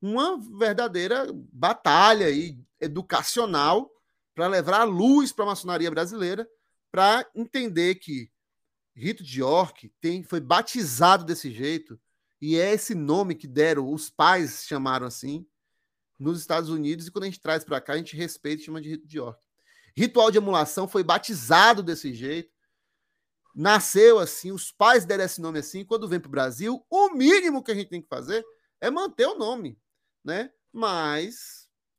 uma 0.00 0.38
verdadeira 0.58 1.26
batalha 1.52 2.26
aí, 2.26 2.58
educacional 2.80 3.90
para 4.38 4.46
levar 4.46 4.82
a 4.82 4.84
luz 4.84 5.32
para 5.32 5.42
a 5.42 5.48
maçonaria 5.48 5.90
brasileira, 5.90 6.48
para 6.92 7.28
entender 7.34 7.96
que 7.96 8.30
Rito 8.94 9.24
de 9.24 9.40
York 9.40 9.92
tem, 10.00 10.22
foi 10.22 10.38
batizado 10.38 11.24
desse 11.24 11.50
jeito, 11.50 12.00
e 12.40 12.56
é 12.56 12.72
esse 12.72 12.94
nome 12.94 13.34
que 13.34 13.48
deram, 13.48 13.92
os 13.92 14.08
pais 14.08 14.64
chamaram 14.64 15.08
assim, 15.08 15.44
nos 16.16 16.38
Estados 16.38 16.70
Unidos, 16.70 17.08
e 17.08 17.10
quando 17.10 17.24
a 17.24 17.26
gente 17.26 17.40
traz 17.40 17.64
para 17.64 17.80
cá, 17.80 17.94
a 17.94 17.96
gente 17.96 18.14
respeita 18.14 18.62
e 18.62 18.64
chama 18.64 18.80
de 18.80 18.90
Rito 18.90 19.08
de 19.08 19.18
York. 19.18 19.44
Ritual 19.96 20.30
de 20.30 20.38
emulação 20.38 20.86
foi 20.86 21.02
batizado 21.02 21.82
desse 21.82 22.14
jeito, 22.14 22.54
nasceu 23.52 24.20
assim, 24.20 24.52
os 24.52 24.70
pais 24.70 25.04
deram 25.04 25.24
esse 25.24 25.40
nome 25.40 25.58
assim, 25.58 25.84
quando 25.84 26.06
vem 26.06 26.20
para 26.20 26.28
o 26.28 26.30
Brasil, 26.30 26.86
o 26.88 27.10
mínimo 27.10 27.60
que 27.60 27.72
a 27.72 27.74
gente 27.74 27.90
tem 27.90 28.00
que 28.00 28.08
fazer 28.08 28.46
é 28.80 28.88
manter 28.88 29.26
o 29.26 29.36
nome, 29.36 29.76
né? 30.22 30.52
Mas 30.72 31.57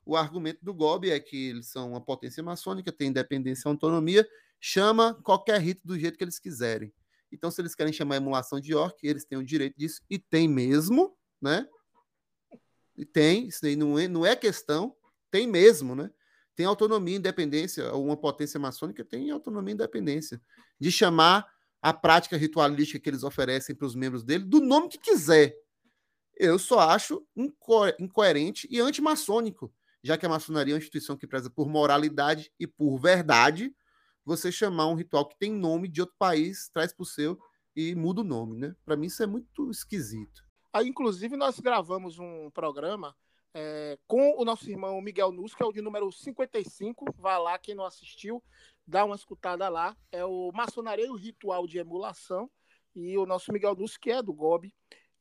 o 0.10 0.16
argumento 0.16 0.66
do 0.66 0.74
Gobi 0.74 1.12
é 1.12 1.20
que 1.20 1.50
eles 1.50 1.68
são 1.68 1.92
uma 1.92 2.02
potência 2.02 2.42
maçônica, 2.42 2.92
têm 2.92 3.10
independência 3.10 3.68
e 3.68 3.70
autonomia, 3.70 4.28
chama 4.60 5.14
qualquer 5.22 5.62
rito 5.62 5.82
do 5.86 6.00
jeito 6.00 6.18
que 6.18 6.24
eles 6.24 6.40
quiserem. 6.40 6.92
Então, 7.32 7.52
se 7.52 7.62
eles 7.62 7.76
querem 7.76 7.94
chamar 7.94 8.16
emulação 8.16 8.60
de 8.60 8.72
York, 8.72 9.06
eles 9.06 9.24
têm 9.24 9.38
o 9.38 9.44
direito 9.44 9.78
disso, 9.78 10.02
e 10.10 10.18
tem 10.18 10.48
mesmo, 10.48 11.16
né? 11.40 11.68
E 12.98 13.06
tem, 13.06 13.50
isso 13.50 13.64
aí 13.64 13.76
não 13.76 14.00
é, 14.00 14.08
não 14.08 14.26
é 14.26 14.36
questão, 14.36 14.96
tem 15.30 15.46
mesmo, 15.46 15.94
né? 15.94 16.10
Tem 16.56 16.66
autonomia 16.66 17.14
e 17.14 17.20
independência, 17.20 17.94
uma 17.94 18.18
potência 18.18 18.60
maçônica 18.60 19.06
tem 19.06 19.30
autonomia 19.30 19.74
e 19.74 19.76
independência 19.76 20.42
de 20.80 20.92
chamar 20.92 21.48
a 21.84 21.94
prática 21.94 22.36
ritualística 22.36 23.00
que 23.00 23.10
eles 23.12 23.24
oferecem 23.24 23.76
para 23.76 23.86
os 23.86 23.94
membros 23.94 24.24
dele 24.24 24.44
do 24.44 24.60
nome 24.60 24.90
que 24.90 24.98
quiser. 24.98 25.56
Eu 26.36 26.58
só 26.58 26.80
acho 26.80 27.24
inco 27.36 27.86
incoerente 28.00 28.68
e 28.72 28.80
antimaçônico, 28.80 29.72
já 30.04 30.18
que 30.18 30.26
a 30.26 30.30
maçonaria 30.30 30.74
é 30.74 30.76
uma 30.76 30.80
instituição 30.80 31.18
que 31.18 31.28
preza 31.28 31.50
por 31.50 31.68
moralidade 31.68 32.52
e 32.60 32.66
por 32.66 32.98
verdade, 32.98 33.74
você 34.26 34.52
chamar 34.52 34.88
um 34.88 34.96
ritual 34.96 35.28
que 35.28 35.38
tem 35.38 35.52
nome 35.52 35.88
de 35.88 36.02
outro 36.02 36.16
país, 36.18 36.70
traz 36.70 36.94
para 36.94 37.04
o 37.04 37.06
seu 37.06 37.38
e 37.76 37.96
muda 37.96 38.22
o 38.22 38.24
nome, 38.24 38.58
né? 38.58 38.76
Para 38.86 38.96
mim 38.96 39.08
isso 39.08 39.24
é 39.24 39.28
muito 39.28 39.70
esquisito. 39.70 40.44
Aí, 40.72 40.88
inclusive, 40.88 41.36
nós 41.36 41.60
gravamos 41.60 42.20
um 42.20 42.52
programa 42.52 43.16
é, 43.54 43.98
com 44.08 44.36
o 44.40 44.46
nosso 44.46 44.70
irmão 44.70 45.02
Miguel 45.02 45.32
Nus, 45.32 45.56
que 45.56 45.64
é 45.64 45.66
o 45.66 45.72
de 45.72 45.82
número 45.82 46.12
55. 46.12 47.06
Vá 47.18 47.38
lá, 47.38 47.58
quem 47.58 47.74
não 47.74 47.86
assistiu, 47.86 48.44
dá 48.86 49.04
uma 49.04 49.16
escutada 49.16 49.68
lá. 49.68 49.98
É 50.12 50.24
o 50.24 50.52
Maçonaria 50.54 51.08
e 51.08 51.10
o 51.10 51.16
Ritual 51.16 51.66
de 51.66 51.80
Emulação. 51.80 52.50
E 52.96 53.18
o 53.18 53.26
nosso 53.26 53.52
Miguel 53.52 53.76
Nus, 53.76 53.98
que 53.98 54.12
é 54.12 54.22
do 54.22 54.34
GOB 54.34 54.72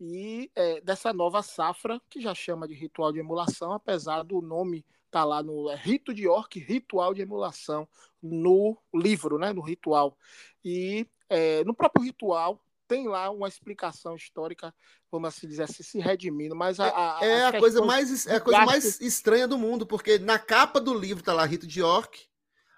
e 0.00 0.50
é, 0.54 0.80
dessa 0.80 1.12
nova 1.12 1.42
safra, 1.42 2.00
que 2.08 2.20
já 2.20 2.34
chama 2.34 2.68
de 2.68 2.74
ritual 2.74 3.12
de 3.12 3.18
emulação, 3.18 3.72
apesar 3.72 4.22
do 4.22 4.40
nome 4.40 4.84
tá 5.10 5.24
lá 5.24 5.42
no 5.42 5.70
é, 5.70 5.74
Rito 5.76 6.14
de 6.14 6.28
Orc, 6.28 6.58
Ritual 6.58 7.14
de 7.14 7.22
Emulação, 7.22 7.88
no 8.22 8.76
livro, 8.94 9.38
né, 9.38 9.52
no 9.52 9.60
ritual. 9.60 10.16
E 10.64 11.06
é, 11.28 11.64
no 11.64 11.74
próprio 11.74 12.04
ritual 12.04 12.62
tem 12.86 13.06
lá 13.06 13.30
uma 13.30 13.48
explicação 13.48 14.16
histórica, 14.16 14.74
vamos 15.10 15.28
assim 15.28 15.46
dizer 15.46 15.64
assim, 15.64 15.82
se 15.82 15.98
redimindo, 15.98 16.56
mas 16.56 16.80
a, 16.80 17.18
a 17.18 17.24
é 17.24 17.44
a 17.44 17.58
coisa 17.58 17.84
mais 17.84 18.26
é 18.26 18.36
a 18.36 18.40
coisa 18.40 18.64
mais 18.64 19.00
estranha 19.00 19.46
do 19.46 19.58
mundo, 19.58 19.86
porque 19.86 20.18
na 20.18 20.38
capa 20.38 20.80
do 20.80 20.94
livro 20.94 21.22
tá 21.22 21.34
lá 21.34 21.44
Rito 21.44 21.66
de 21.66 21.82
Orc. 21.82 22.26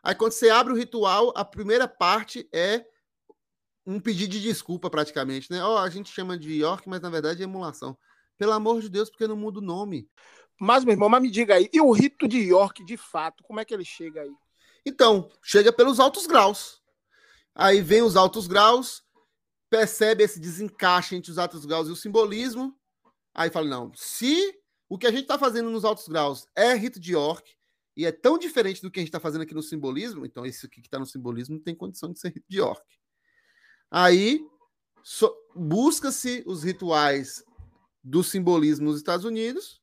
Aí 0.02 0.14
quando 0.14 0.32
você 0.32 0.50
abre 0.50 0.72
o 0.72 0.76
ritual, 0.76 1.32
a 1.36 1.44
primeira 1.44 1.86
parte 1.86 2.48
é 2.52 2.84
um 3.90 3.98
pedido 3.98 4.30
de 4.30 4.40
desculpa 4.40 4.88
praticamente, 4.88 5.50
né? 5.50 5.62
Ó, 5.62 5.74
oh, 5.74 5.78
a 5.78 5.90
gente 5.90 6.12
chama 6.12 6.38
de 6.38 6.54
York, 6.54 6.88
mas 6.88 7.00
na 7.00 7.10
verdade 7.10 7.42
é 7.42 7.44
emulação. 7.44 7.98
Pelo 8.38 8.52
amor 8.52 8.80
de 8.80 8.88
Deus, 8.88 9.10
porque 9.10 9.26
não 9.26 9.36
muda 9.36 9.58
o 9.58 9.62
nome. 9.62 10.08
Mas, 10.60 10.84
meu 10.84 10.92
irmão, 10.92 11.08
mas 11.08 11.20
me 11.20 11.30
diga 11.30 11.54
aí, 11.54 11.68
e 11.72 11.80
o 11.80 11.90
rito 11.90 12.28
de 12.28 12.38
York, 12.38 12.84
de 12.84 12.96
fato, 12.96 13.42
como 13.42 13.58
é 13.58 13.64
que 13.64 13.74
ele 13.74 13.84
chega 13.84 14.22
aí? 14.22 14.30
Então, 14.86 15.28
chega 15.42 15.72
pelos 15.72 15.98
altos 15.98 16.26
graus. 16.26 16.80
Aí 17.54 17.82
vem 17.82 18.02
os 18.02 18.16
altos 18.16 18.46
graus, 18.46 19.02
percebe 19.68 20.22
esse 20.22 20.38
desencaixe 20.38 21.16
entre 21.16 21.32
os 21.32 21.38
altos 21.38 21.64
graus 21.64 21.88
e 21.88 21.90
o 21.90 21.96
simbolismo. 21.96 22.78
Aí 23.34 23.50
fala: 23.50 23.66
não, 23.66 23.92
se 23.94 24.54
o 24.88 24.96
que 24.96 25.06
a 25.06 25.10
gente 25.10 25.22
está 25.22 25.38
fazendo 25.38 25.68
nos 25.68 25.84
altos 25.84 26.06
graus 26.06 26.46
é 26.54 26.74
rito 26.74 27.00
de 27.00 27.12
York, 27.12 27.50
e 27.96 28.06
é 28.06 28.12
tão 28.12 28.38
diferente 28.38 28.80
do 28.80 28.90
que 28.90 29.00
a 29.00 29.02
gente 29.02 29.08
está 29.08 29.20
fazendo 29.20 29.42
aqui 29.42 29.52
no 29.52 29.62
simbolismo, 29.62 30.24
então 30.24 30.46
esse 30.46 30.64
aqui 30.64 30.80
que 30.80 30.86
está 30.86 30.98
no 30.98 31.06
simbolismo 31.06 31.56
não 31.56 31.62
tem 31.62 31.74
condição 31.74 32.12
de 32.12 32.20
ser 32.20 32.28
rito 32.28 32.46
de 32.48 32.58
York. 32.58 32.99
Aí 33.90 34.46
so, 35.02 35.34
busca-se 35.54 36.42
os 36.46 36.62
rituais 36.62 37.44
do 38.02 38.22
simbolismo 38.22 38.86
nos 38.86 38.96
Estados 38.96 39.24
Unidos, 39.24 39.80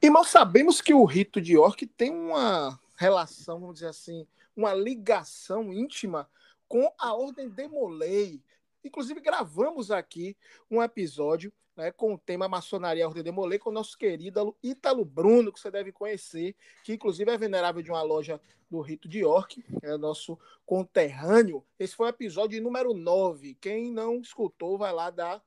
Irmão, 0.02 0.26
sabemos 0.26 0.82
que 0.82 0.94
o 0.94 1.06
rito 1.06 1.40
de 1.40 1.54
York 1.54 1.88
tem 1.88 2.12
uma 2.12 2.78
relação, 2.98 3.58
vamos 3.58 3.76
dizer 3.76 3.88
assim, 3.88 4.28
uma 4.54 4.74
ligação 4.74 5.72
íntima 5.72 6.28
com 6.68 6.92
a 7.00 7.14
Ordem 7.14 7.48
de 7.48 7.70
Molay. 7.70 8.44
Inclusive, 8.84 9.22
gravamos 9.22 9.92
aqui 9.92 10.36
um 10.70 10.84
episódio 10.84 11.54
né, 11.76 11.92
com 11.92 12.14
o 12.14 12.18
tema 12.18 12.48
Maçonaria 12.48 13.08
Ordem 13.08 13.24
de 13.24 13.32
Molay, 13.32 13.58
com 13.58 13.70
o 13.70 13.74
nosso 13.74 13.98
querido 13.98 14.56
Ítalo 14.62 15.06
Bruno, 15.06 15.52
que 15.52 15.60
você 15.60 15.72
deve 15.72 15.92
conhecer, 15.92 16.56
que 16.84 16.94
inclusive 16.94 17.32
é 17.32 17.38
venerável 17.38 17.82
de 17.82 17.90
uma 17.90 18.02
loja 18.02 18.42
do 18.70 18.82
Rito 18.82 19.08
de 19.08 19.20
York, 19.20 19.64
é 19.82 19.98
nosso 19.98 20.38
conterrâneo. 20.66 21.66
Esse 21.78 21.96
foi 21.96 22.08
o 22.08 22.10
episódio 22.10 22.62
número 22.62 22.94
9. 22.94 23.56
Quem 23.56 23.92
não 23.92 24.22
escutou, 24.22 24.78
vai 24.78 24.94
lá 24.94 25.10
dar 25.10 25.44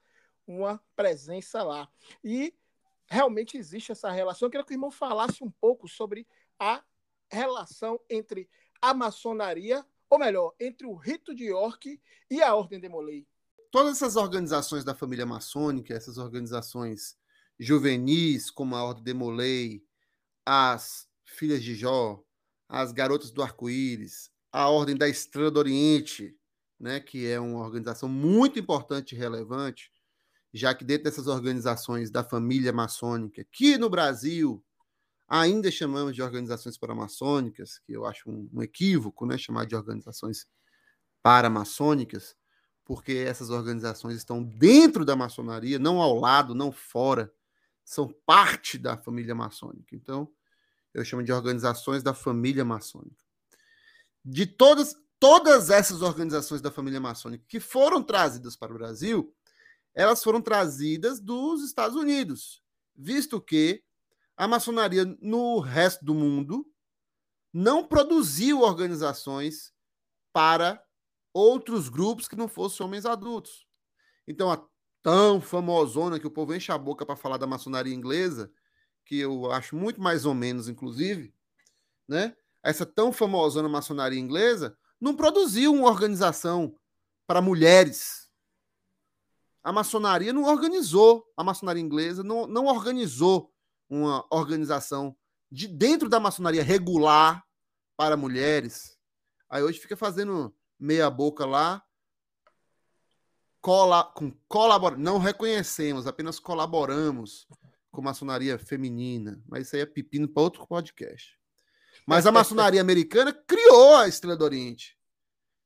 uma 0.47 0.81
presença 0.95 1.63
lá. 1.63 1.89
E 2.23 2.55
realmente 3.07 3.57
existe 3.57 3.93
essa 3.93 4.11
relação. 4.11 4.47
Eu 4.47 4.51
queria 4.51 4.65
que 4.65 4.73
o 4.73 4.75
irmão 4.75 4.91
falasse 4.91 5.43
um 5.43 5.51
pouco 5.51 5.89
sobre 5.89 6.27
a 6.59 6.83
relação 7.29 7.99
entre 8.11 8.49
a 8.81 8.93
maçonaria, 8.93 9.85
ou 10.11 10.19
melhor, 10.19 10.55
entre 10.61 10.87
o 10.87 10.95
Rito 10.95 11.35
de 11.35 11.47
York 11.47 12.01
e 12.31 12.43
a 12.43 12.55
Ordem 12.55 12.79
de 12.79 12.89
Molay 12.89 13.27
todas 13.75 13.97
essas 13.97 14.15
organizações 14.15 14.85
da 14.85 14.95
família 14.95 15.27
maçônica, 15.27 15.93
essas 15.93 16.17
organizações 16.17 17.17
juvenis, 17.59 18.49
como 18.49 18.77
a 18.77 18.85
Ordem 18.85 19.03
de 19.03 19.13
Molay, 19.13 19.83
as 20.47 21.09
Filhas 21.27 21.61
de 21.61 21.75
Jó, 21.75 22.23
as 22.69 22.93
Garotas 22.93 23.33
do 23.33 23.43
Arco-Íris, 23.43 24.31
a 24.53 24.69
Ordem 24.69 24.97
da 24.97 25.09
Estrela 25.09 25.51
do 25.51 25.59
Oriente, 25.59 26.37
né, 26.79 27.01
que 27.01 27.27
é 27.27 27.41
uma 27.41 27.65
organização 27.65 28.09
muito 28.09 28.61
importante 28.61 29.17
e 29.17 29.19
relevante, 29.19 29.91
já 30.53 30.73
que 30.73 30.85
dentro 30.85 31.03
dessas 31.03 31.27
organizações 31.27 32.13
da 32.13 32.23
família 32.23 32.73
maçônica, 32.73 33.45
que 33.51 33.77
no 33.77 33.91
Brasil 33.91 34.65
ainda 35.27 35.69
chamamos 35.69 36.15
de 36.15 36.23
organizações 36.23 36.79
paramaçônicas, 36.79 37.81
que 37.81 37.93
eu 37.93 38.07
acho 38.07 38.31
um, 38.31 38.49
um 38.53 38.63
equívoco, 38.63 39.27
né, 39.27 39.37
chamar 39.37 39.67
de 39.67 39.75
organizações 39.75 40.47
paramaçônicas, 41.25 42.37
porque 42.85 43.13
essas 43.13 43.51
organizações 43.51 44.17
estão 44.17 44.43
dentro 44.43 45.05
da 45.05 45.17
maçonaria, 45.17 45.79
não 45.79 46.01
ao 46.01 46.19
lado, 46.19 46.55
não 46.55 46.71
fora, 46.71 47.33
são 47.85 48.09
parte 48.27 48.79
da 48.79 48.97
família 48.97 49.35
maçônica. 49.35 49.95
Então, 49.95 50.31
eu 50.93 51.05
chamo 51.05 51.23
de 51.23 51.33
organizações 51.33 52.03
da 52.03 52.15
família 52.15 52.65
maçônica. 52.65 53.25
De 54.25 54.47
todas, 54.47 54.97
todas 55.19 55.71
essas 55.71 56.03
organizações 56.03 56.61
da 56.61 56.71
família 56.71 57.01
maçônica 57.01 57.45
que 57.49 57.59
foram 57.59 58.03
trazidas 58.03 58.55
para 58.55 58.73
o 58.73 58.77
Brasil, 58.77 59.35
elas 59.95 60.23
foram 60.23 60.41
trazidas 60.41 61.21
dos 61.21 61.65
Estados 61.65 61.97
Unidos, 61.97 62.63
visto 62.95 63.41
que 63.41 63.83
a 64.37 64.47
maçonaria 64.49 65.05
no 65.21 65.61
resto 65.61 66.05
do 66.05 66.15
mundo 66.15 66.69
não 67.53 67.87
produziu 67.87 68.61
organizações 68.61 69.73
para 70.33 70.84
outros 71.35 71.89
grupos 71.89 72.29
que 72.29 72.37
não 72.37 72.49
fossem 72.49 72.87
homens 72.87 73.05
adultos. 73.05 73.67
Então, 74.27 74.51
a 74.51 74.65
tão 75.03 75.41
famosona 75.41 76.19
que 76.19 76.27
o 76.27 76.31
povo 76.31 76.55
enche 76.55 76.73
a 76.73 76.79
boca 76.79 77.05
para 77.05 77.17
falar 77.17 77.37
da 77.37 77.47
maçonaria 77.47 77.95
inglesa, 77.95 78.51
que 79.05 79.19
eu 79.19 79.53
acho 79.53 79.77
muito 79.77 80.01
mais 80.01 80.25
ou 80.25 80.33
menos, 80.33 80.69
inclusive, 80.69 81.35
né? 82.09 82.35
Essa 82.63 82.87
tão 82.87 83.13
famosona 83.13 83.69
maçonaria 83.69 84.19
inglesa 84.19 84.79
não 84.99 85.15
produziu 85.15 85.75
uma 85.75 85.89
organização 85.89 86.75
para 87.27 87.43
mulheres. 87.43 88.31
A 89.63 89.73
maçonaria 89.73 90.33
não 90.33 90.45
organizou, 90.45 91.31
a 91.37 91.45
maçonaria 91.45 91.83
inglesa 91.83 92.23
não, 92.23 92.47
não 92.47 92.67
organizou 92.67 93.53
uma 93.89 94.27
organização 94.31 95.15
de 95.51 95.69
dentro 95.69 96.09
da 96.09 96.19
maçonaria 96.19 96.63
regular 96.63 97.45
para 97.97 98.17
mulheres. 98.17 98.99
Aí 99.49 99.63
hoje 99.63 99.79
fica 99.79 99.97
fazendo 99.97 100.55
meia 100.85 101.09
boca 101.09 101.47
lá, 101.47 101.83
cola, 103.59 104.05
com 104.05 104.31
colabora, 104.47 104.99
não 104.99 105.17
reconhecemos, 105.17 106.07
apenas 106.07 106.39
colaboramos 106.39 107.49
com 107.91 108.03
maçonaria 108.03 108.59
feminina, 108.59 109.43
mas 109.49 109.67
isso 109.67 109.77
aí 109.77 109.83
é 109.83 109.87
pepino 109.87 110.29
para 110.29 110.43
outro 110.43 110.67
podcast. 110.67 111.39
Mas 112.07 112.27
a 112.27 112.33
maçonaria 112.33 112.83
americana 112.83 113.33
criou 113.33 113.97
a 113.97 114.07
Estrela 114.07 114.37
do 114.37 114.45
Oriente. 114.45 114.99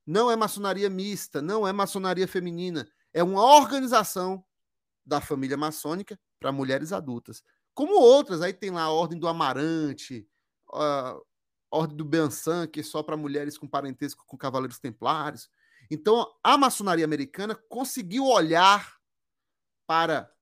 Não 0.07 0.31
é 0.31 0.37
maçonaria 0.37 0.89
mista, 0.89 1.43
não 1.43 1.67
é 1.67 1.73
maçonaria 1.73 2.29
feminina, 2.29 2.89
é 3.13 3.23
uma 3.23 3.43
organização 3.43 4.45
da 5.05 5.21
família 5.21 5.57
maçônica 5.57 6.17
para 6.39 6.53
mulheres 6.53 6.93
adultas. 6.93 7.43
Como 7.75 8.01
outras, 8.01 8.41
aí 8.41 8.53
tem 8.53 8.71
lá 8.71 8.83
a 8.83 8.91
Ordem 8.91 9.19
do 9.19 9.27
Amarante, 9.27 10.29
Ordem 11.71 11.97
do 11.97 12.05
Bensan, 12.05 12.67
que 12.67 12.81
é 12.81 12.83
só 12.83 13.03
para 13.03 13.17
mulheres 13.17 13.57
com 13.59 13.69
parentesco 13.69 14.25
com 14.27 14.37
cavaleiros 14.37 14.79
templários. 14.79 15.49
Então, 15.91 16.27
a 16.43 16.59
maçonaria 16.59 17.05
americana 17.05 17.55
conseguiu 17.55 18.27
olhar 18.27 18.99
para 19.87 20.33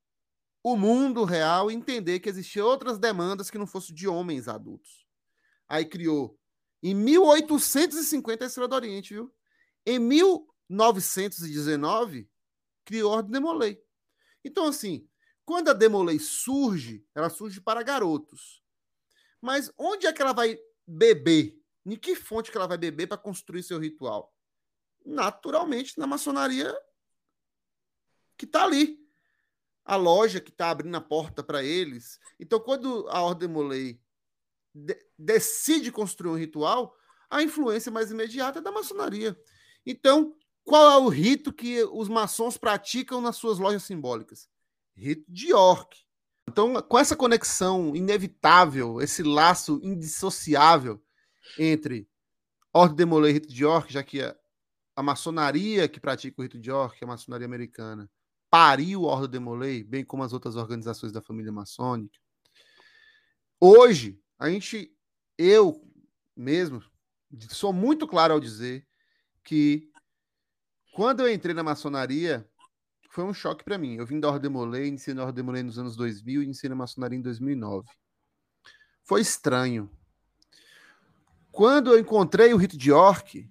o 0.63 0.77
mundo 0.77 1.25
real 1.25 1.71
e 1.71 1.75
entender 1.75 2.21
que 2.21 2.29
existiam 2.29 2.67
outras 2.67 2.99
demandas 2.99 3.51
que 3.51 3.59
não 3.59 3.67
fossem 3.67 3.95
de 3.95 4.09
homens 4.09 4.49
adultos. 4.49 5.07
Aí 5.69 5.85
criou, 5.85 6.39
em 6.83 6.95
1850, 6.95 8.45
a 8.45 8.47
Estrela 8.47 8.69
do 8.69 8.75
Oriente, 8.75 9.15
viu? 9.15 9.33
Em 9.85 9.99
1919, 9.99 12.29
criou 12.85 13.13
a 13.13 13.17
Ordem 13.17 13.33
de 13.33 13.41
Molay. 13.41 13.81
Então, 14.45 14.67
assim, 14.67 15.09
quando 15.47 15.69
a 15.69 15.73
Demolay 15.73 16.19
surge, 16.19 17.07
ela 17.15 17.31
surge 17.31 17.61
para 17.61 17.85
garotos. 17.85 18.61
Mas 19.41 19.73
onde 19.79 20.09
é 20.09 20.13
que 20.13 20.21
ela 20.21 20.33
vai 20.33 20.59
beber? 20.87 21.61
Em 21.85 21.97
que 21.97 22.15
fonte 22.15 22.51
que 22.51 22.57
ela 22.57 22.67
vai 22.67 22.79
beber 22.79 23.07
para 23.07 23.17
construir 23.17 23.63
seu 23.63 23.79
ritual? 23.79 24.35
Naturalmente, 25.05 25.99
na 25.99 26.07
maçonaria 26.07 26.75
que 28.37 28.45
está 28.45 28.65
ali. 28.65 28.99
A 29.85 29.95
loja 29.97 30.41
que 30.41 30.51
está 30.51 30.71
abrindo 30.71 30.97
a 30.97 31.01
porta 31.01 31.45
para 31.45 31.63
eles. 31.63 32.19
Então, 32.41 32.59
quando 32.59 33.07
a 33.09 33.23
Ordem 33.23 33.49
Molay 33.49 34.01
de 34.75 34.99
decide 35.19 35.91
construir 35.91 36.31
um 36.31 36.37
ritual, 36.37 36.95
a 37.31 37.43
influência 37.43 37.91
mais 37.91 38.11
imediata 38.11 38.59
é 38.59 38.63
da 38.63 38.73
maçonaria. 38.73 39.39
Então, 39.87 40.37
qual 40.65 40.91
é 40.91 40.97
o 41.05 41.09
rito 41.09 41.53
que 41.53 41.83
os 41.85 42.09
maçons 42.09 42.59
praticam 42.59 43.21
nas 43.21 43.37
suas 43.37 43.59
lojas 43.59 43.85
simbólicas? 43.85 44.49
Rito 44.95 45.25
de 45.33 45.51
York. 45.51 46.06
Então, 46.57 46.81
com 46.81 46.99
essa 46.99 47.15
conexão 47.15 47.95
inevitável, 47.95 48.99
esse 49.03 49.23
laço 49.23 49.79
indissociável 49.83 51.05
entre 51.59 52.09
Ordem 52.73 52.97
de 52.97 53.05
Molay 53.05 53.31
e 53.31 53.35
Rito 53.35 53.49
de 53.49 53.63
York, 53.63 53.93
já 53.93 54.03
que 54.03 54.23
a, 54.23 54.35
a, 54.97 55.03
maçonaria 55.03 55.87
que 55.87 56.01
pratica 56.01 56.41
o 56.41 56.43
Rito 56.43 56.59
de 56.59 56.71
York, 56.71 56.97
a 57.05 57.07
maçonaria 57.07 57.45
americana, 57.45 58.11
pariu 58.49 59.07
a 59.07 59.13
Ordem 59.13 59.39
de 59.39 59.39
Molay, 59.39 59.85
bem 59.85 60.03
como 60.03 60.23
as 60.23 60.33
outras 60.33 60.57
organizações 60.57 61.13
da 61.13 61.21
família 61.21 61.53
maçônica. 61.53 62.19
Hoje, 63.61 64.19
a 64.39 64.49
gente, 64.49 64.91
eu 65.37 65.87
mesmo, 66.35 66.83
sou 67.51 67.71
muito 67.71 68.09
claro 68.09 68.33
ao 68.33 68.41
dizer 68.41 68.89
que 69.45 69.91
quando 70.95 71.21
eu 71.21 71.31
entrei 71.31 71.55
na 71.55 71.63
maçonaria, 71.63 72.49
foi 73.17 73.25
um 73.25 73.33
choque 73.33 73.65
para 73.65 73.79
mim. 73.79 73.95
Eu 73.95 74.05
vim 74.05 74.21
da 74.21 74.29
Ordem 74.29 74.51
Molay, 74.51 74.89
iniciei 74.89 75.15
na 75.15 75.25
Ordem 75.25 75.43
Molay 75.43 75.63
nos 75.63 75.79
anos 75.79 75.97
2000 75.97 76.43
e 76.43 76.45
iniciei 76.45 76.69
na 76.69 76.77
maçonaria 76.77 77.19
em 77.19 77.23
2009. 77.23 77.89
Foi 79.03 79.23
estranho. 79.23 79.91
Quando 81.51 81.91
eu 81.91 81.99
encontrei 81.99 82.53
o 82.53 82.59
rito 82.59 82.77
de 82.77 82.91
York, 82.91 83.51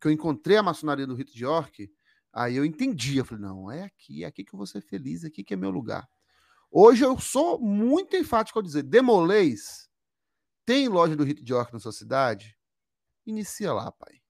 que 0.00 0.08
eu 0.08 0.10
encontrei 0.10 0.56
a 0.56 0.62
maçonaria 0.62 1.06
do 1.06 1.14
rito 1.14 1.32
de 1.32 1.44
York, 1.44 1.88
aí 2.32 2.56
eu 2.56 2.64
entendi. 2.64 3.16
Eu 3.16 3.24
falei, 3.24 3.44
não, 3.44 3.70
é 3.70 3.84
aqui, 3.84 4.24
é 4.24 4.26
aqui 4.26 4.42
que 4.42 4.52
eu 4.52 4.56
vou 4.56 4.66
ser 4.66 4.80
feliz, 4.80 5.22
é 5.22 5.28
aqui 5.28 5.44
que 5.44 5.54
é 5.54 5.56
meu 5.56 5.70
lugar. 5.70 6.08
Hoje 6.68 7.04
eu 7.04 7.16
sou 7.20 7.60
muito 7.60 8.16
enfático 8.16 8.58
ao 8.58 8.62
dizer, 8.64 8.82
Demolês, 8.82 9.88
tem 10.64 10.88
loja 10.88 11.14
do 11.14 11.22
rito 11.22 11.44
de 11.44 11.52
York 11.52 11.72
na 11.72 11.78
sua 11.78 11.92
cidade? 11.92 12.58
Inicia 13.24 13.72
lá, 13.72 13.92
pai. 13.92 14.20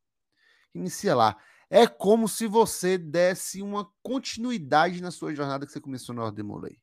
Inicia 0.75 1.15
lá. 1.15 1.35
É 1.69 1.87
como 1.87 2.29
se 2.29 2.47
você 2.47 2.97
desse 2.97 3.61
uma 3.61 3.91
continuidade 4.03 5.03
na 5.03 5.11
sua 5.11 5.35
jornada 5.35 5.67
que 5.67 5.73
você 5.73 5.81
começou 5.81 6.15
na 6.15 6.25
Ordem 6.25 6.45
Molay. 6.45 6.81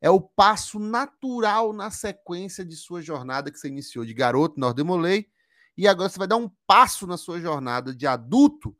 É 0.00 0.10
o 0.10 0.20
passo 0.20 0.78
natural 0.78 1.72
na 1.72 1.90
sequência 1.90 2.64
de 2.64 2.76
sua 2.76 3.00
jornada 3.00 3.50
que 3.50 3.58
você 3.58 3.68
iniciou 3.68 4.04
de 4.04 4.14
garoto 4.14 4.58
na 4.58 4.68
Ordem 4.68 4.84
Molay 4.84 5.28
e 5.76 5.86
agora 5.86 6.08
você 6.08 6.18
vai 6.18 6.26
dar 6.26 6.36
um 6.36 6.50
passo 6.66 7.06
na 7.06 7.16
sua 7.16 7.40
jornada 7.40 7.94
de 7.94 8.06
adulto. 8.06 8.76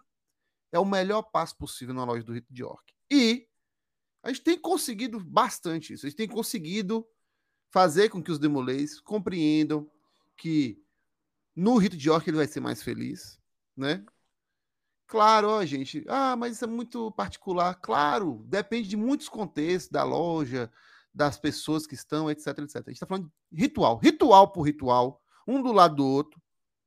É 0.73 0.79
o 0.79 0.85
melhor 0.85 1.23
passo 1.23 1.57
possível 1.57 1.95
na 1.95 2.05
loja 2.05 2.25
do 2.25 2.33
Rito 2.33 2.53
de 2.53 2.63
York. 2.63 2.93
E 3.11 3.49
a 4.23 4.29
gente 4.29 4.43
tem 4.43 4.59
conseguido 4.59 5.21
bastante 5.25 5.93
isso. 5.93 6.07
A 6.07 6.09
gente 6.09 6.19
tem 6.19 6.29
conseguido 6.29 7.07
fazer 7.71 8.09
com 8.09 8.23
que 8.23 8.33
os 8.33 8.39
demolês 8.39 9.01
compreendam 9.01 9.89
que 10.37 10.83
no 11.55 11.77
Rito 11.77 11.97
de 11.97 12.09
York 12.09 12.29
ele 12.29 12.37
vai 12.37 12.47
ser 12.47 12.61
mais 12.61 12.83
feliz, 12.83 13.39
né? 13.77 14.05
Claro, 15.09 15.49
ó, 15.49 15.65
gente. 15.65 16.05
Ah, 16.07 16.37
mas 16.37 16.57
isso 16.57 16.65
é 16.65 16.69
muito 16.69 17.11
particular. 17.13 17.75
Claro, 17.77 18.45
depende 18.47 18.89
de 18.89 18.97
muitos 18.97 19.27
contextos, 19.27 19.91
da 19.91 20.05
loja, 20.05 20.71
das 21.15 21.39
pessoas 21.39 21.87
que 21.87 21.95
estão, 21.95 22.31
etc, 22.31 22.47
etc. 22.59 22.77
A 22.77 22.79
gente 22.81 22.93
está 22.93 23.07
falando 23.07 23.33
de 23.51 23.63
ritual. 23.63 23.97
Ritual 23.97 24.53
por 24.53 24.63
ritual, 24.63 25.23
um 25.47 25.63
do 25.63 25.73
lado 25.73 25.97
do 25.97 26.07
outro. 26.07 26.41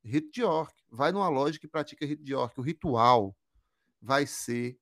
Rito 0.04 0.32
de 0.32 0.42
York. 0.42 0.74
Vai 0.92 1.12
numa 1.12 1.30
loja 1.30 1.60
que 1.60 1.68
pratica 1.68 2.06
rito 2.06 2.24
de 2.24 2.32
York. 2.34 2.60
O 2.60 2.64
ritual 2.64 3.36
vai 4.00 4.28
ser 4.28 4.80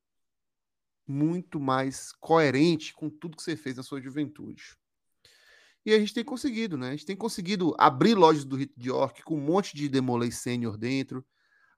muito 1.07 1.61
mais 1.61 2.11
coerente 2.19 2.93
com 2.93 3.09
tudo 3.09 3.37
que 3.37 3.43
você 3.43 3.55
fez 3.55 3.77
na 3.77 3.83
sua 3.83 4.01
juventude. 4.01 4.77
E 5.85 5.93
a 5.93 5.99
gente 5.99 6.13
tem 6.13 6.25
conseguido, 6.25 6.77
né? 6.77 6.89
A 6.89 6.91
gente 6.91 7.05
tem 7.05 7.15
conseguido 7.15 7.73
abrir 7.77 8.15
lojas 8.15 8.43
do 8.43 8.57
Rito 8.57 8.77
de 8.77 8.89
York 8.89 9.23
com 9.23 9.37
um 9.37 9.41
monte 9.41 9.75
de 9.75 9.87
Demolay 9.87 10.31
Sênior 10.31 10.77
dentro 10.77 11.25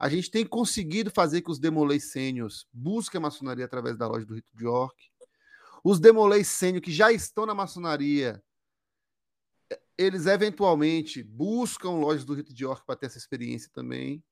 a 0.02 0.10
gente 0.10 0.32
tem 0.32 0.44
conseguido 0.44 1.12
fazer 1.12 1.44
que 1.44 1.52
os 1.52 1.60
Demolay 1.60 2.00
Sêniors 2.00 2.66
busquem 2.74 3.20
a 3.20 3.22
maçonaria 3.22 3.66
através 3.66 3.96
da 3.96 4.08
loja 4.08 4.26
do 4.26 4.34
Rito 4.34 4.50
de 4.52 4.66
York. 4.66 5.12
Os 5.84 6.00
Demolay 6.00 6.44
Sênior 6.44 6.82
que 6.82 6.92
já 6.92 7.12
estão 7.12 7.46
na 7.46 7.54
maçonaria, 7.54 8.44
eles 9.96 10.26
eventualmente 10.26 11.22
buscam 11.22 11.92
lojas 11.92 12.26
do 12.26 12.34
Rito 12.34 12.52
de 12.52 12.64
York 12.64 12.84
para 12.84 12.96
ter 12.96 13.06
essa 13.06 13.20
experiência 13.20 13.70
também. 13.72 14.24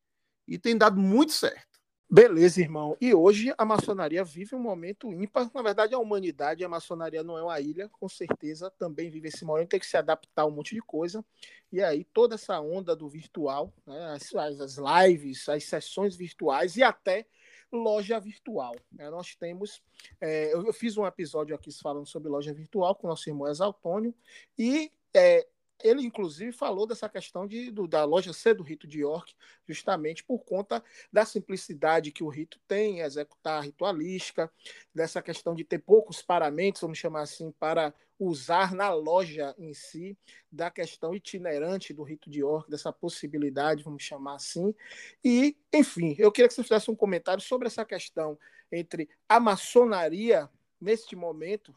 E 0.48 0.58
tem 0.58 0.76
dado 0.76 1.00
muito 1.00 1.34
certo. 1.34 1.69
Beleza, 2.12 2.60
irmão. 2.60 2.98
E 3.00 3.14
hoje 3.14 3.54
a 3.56 3.64
maçonaria 3.64 4.24
vive 4.24 4.56
um 4.56 4.60
momento 4.60 5.14
ímpar. 5.14 5.48
Na 5.54 5.62
verdade, 5.62 5.94
a 5.94 6.00
humanidade, 6.00 6.66
a 6.66 6.70
maçonaria 6.70 7.24
não 7.24 7.38
é 7.38 7.44
uma 7.44 7.60
ilha, 7.62 7.88
com 7.88 8.10
certeza 8.10 8.72
também 8.80 9.12
vive 9.12 9.28
esse 9.28 9.46
momento, 9.46 9.70
tem 9.70 9.80
que 9.80 9.86
se 9.86 9.96
adaptar 9.96 10.42
a 10.42 10.46
um 10.48 10.52
monte 10.52 10.74
de 10.74 10.82
coisa. 10.82 11.24
E 11.72 11.84
aí, 11.84 12.04
toda 12.04 12.34
essa 12.34 12.60
onda 12.60 12.96
do 12.96 13.08
virtual, 13.08 13.72
né, 13.86 14.14
as, 14.16 14.34
as 14.34 14.78
lives, 14.78 15.48
as 15.48 15.66
sessões 15.66 16.16
virtuais 16.16 16.76
e 16.78 16.82
até 16.82 17.28
loja 17.72 18.20
virtual. 18.20 18.76
Né? 18.92 19.08
Nós 19.12 19.36
temos. 19.36 19.80
É, 20.20 20.52
eu 20.52 20.74
fiz 20.74 20.98
um 20.98 21.06
episódio 21.06 21.56
aqui 21.56 21.72
falando 21.72 22.08
sobre 22.08 22.28
loja 22.28 22.52
virtual 22.52 22.96
com 22.96 23.08
nosso 23.08 23.30
irmão 23.30 23.48
Exaltônio, 23.48 24.16
e 24.58 24.92
é, 25.14 25.48
ele, 25.84 26.02
inclusive, 26.04 26.52
falou 26.52 26.86
dessa 26.86 27.08
questão 27.08 27.48
de, 27.48 27.72
do, 27.72 27.88
da 27.88 28.04
loja 28.04 28.34
ser 28.34 28.56
do 28.56 28.64
rito 28.64 28.88
de 28.88 29.00
York, 29.00 29.34
justamente 29.68 30.24
por 30.24 30.40
conta 30.40 30.84
da 31.12 31.26
simplicidade 31.26 32.12
que 32.12 32.24
o 32.24 32.30
rito 32.30 32.60
tem 32.68 32.98
em 32.98 33.02
executar 33.02 33.60
a 33.60 33.62
ritualística, 33.62 34.52
dessa 34.94 35.22
questão 35.22 35.56
de 35.56 35.64
ter 35.64 35.80
poucos 35.80 36.22
paramentos, 36.22 36.82
vamos 36.82 36.98
chamar 36.98 37.22
assim, 37.22 37.52
para 37.52 37.94
usar 38.20 38.76
na 38.76 38.94
loja 38.94 39.56
em 39.58 39.74
si, 39.74 40.18
da 40.52 40.70
questão 40.70 41.16
itinerante 41.16 41.94
do 41.94 42.04
rito 42.04 42.30
de 42.30 42.40
York, 42.40 42.70
dessa 42.70 42.92
possibilidade, 42.92 43.84
vamos 43.84 44.04
chamar 44.04 44.36
assim. 44.36 44.76
E, 45.24 45.56
enfim, 45.74 46.16
eu 46.20 46.32
queria 46.32 46.50
que 46.50 46.54
você 46.54 46.64
fizesse 46.64 46.92
um 46.92 46.96
comentário 46.96 47.42
sobre 47.42 47.68
essa 47.68 47.86
questão 47.86 48.38
entre 48.70 49.10
a 49.28 49.40
maçonaria, 49.40 50.50
neste 50.82 51.16
momento, 51.16 51.74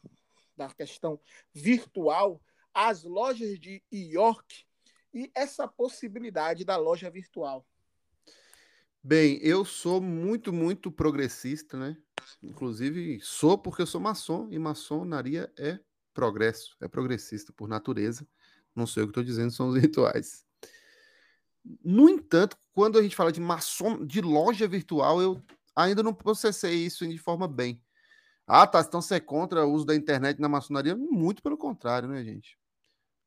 da 0.57 0.69
questão 0.69 1.19
virtual, 1.53 2.41
as 2.75 3.05
lojas 3.05 3.59
de 3.59 3.83
York 3.93 4.65
e 5.13 5.31
essa 5.35 5.69
possibilidade 5.69 6.65
da 6.65 6.77
loja 6.77 7.11
virtual? 7.11 7.67
Bem, 9.03 9.39
eu 9.43 9.65
sou 9.65 10.01
muito, 10.01 10.53
muito 10.53 10.91
progressista, 10.91 11.77
né? 11.77 11.97
Inclusive, 12.43 13.21
sou 13.21 13.59
porque 13.59 13.83
eu 13.83 13.87
sou 13.87 14.01
maçom 14.01 14.49
e 14.51 14.59
maçonaria 14.59 15.53
é 15.59 15.81
progresso, 16.15 16.77
é 16.81 16.87
progressista 16.87 17.53
por 17.53 17.69
natureza. 17.69 18.27
Não 18.75 18.87
sei 18.87 19.03
o 19.03 19.07
que 19.07 19.11
estou 19.11 19.25
dizendo, 19.25 19.51
são 19.51 19.69
os 19.69 19.77
rituais. 19.81 20.45
No 21.85 22.09
entanto, 22.09 22.57
quando 22.73 22.99
a 22.99 23.03
gente 23.03 23.17
fala 23.17 23.33
de 23.33 23.41
maçom, 23.41 24.05
de 24.05 24.21
loja 24.21 24.67
virtual, 24.69 25.21
eu 25.21 25.43
ainda 25.75 26.03
não 26.03 26.15
processei 26.15 26.75
isso 26.75 27.07
de 27.07 27.19
forma 27.19 27.49
bem. 27.49 27.83
Ah, 28.47 28.67
tá. 28.67 28.81
Então 28.81 29.01
você 29.01 29.17
é 29.17 29.21
contra 29.21 29.67
o 29.67 29.73
uso 29.73 29.85
da 29.85 29.95
internet 29.95 30.41
na 30.41 30.49
maçonaria? 30.49 30.97
Muito 30.97 31.43
pelo 31.43 31.57
contrário, 31.57 32.09
né, 32.09 32.23
gente? 32.25 32.59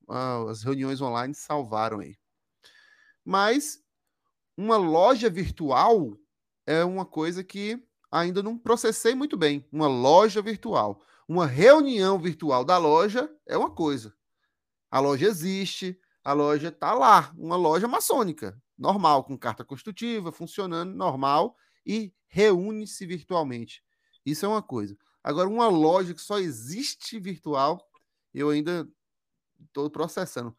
As 0.08 0.64
reuniões 0.64 1.02
online 1.02 1.34
salvaram 1.34 2.00
aí. 2.00 2.16
Mas 3.24 3.84
uma 4.58 4.78
loja 4.78 5.30
virtual 5.30 6.18
é 6.66 6.84
uma 6.84 7.06
coisa 7.06 7.44
que 7.44 7.82
ainda 8.12 8.42
não 8.42 8.58
processei 8.58 9.16
muito 9.16 9.36
bem. 9.36 9.68
Uma 9.72 9.88
loja 9.88 10.42
virtual. 10.42 11.02
Uma 11.28 11.46
reunião 11.46 12.20
virtual 12.20 12.64
da 12.64 12.78
loja 12.78 13.30
é 13.48 13.58
uma 13.58 13.72
coisa. 13.72 14.16
A 14.92 15.00
loja 15.00 15.26
existe, 15.26 16.00
a 16.24 16.34
loja 16.34 16.70
está 16.70 16.94
lá, 16.94 17.34
uma 17.38 17.56
loja 17.56 17.88
maçônica, 17.88 18.58
normal, 18.78 19.24
com 19.24 19.38
carta 19.38 19.66
constitutiva, 19.66 20.32
funcionando 20.32 20.94
normal 20.94 21.56
e 21.86 22.14
reúne-se 22.28 23.06
virtualmente. 23.06 23.84
Isso 24.26 24.46
é 24.46 24.50
uma 24.50 24.62
coisa. 24.62 24.98
Agora, 25.24 25.50
uma 25.50 25.68
loja 25.68 26.14
que 26.14 26.22
só 26.22 26.40
existe 26.40 27.20
virtual, 27.20 27.80
eu 28.34 28.50
ainda 28.50 28.88
estou 29.68 29.90
processando. 29.90 30.56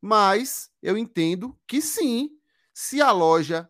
Mas 0.00 0.70
eu 0.82 0.96
entendo 0.96 1.58
que 1.66 1.80
sim, 1.80 2.30
se 2.72 3.00
a 3.00 3.10
loja 3.10 3.68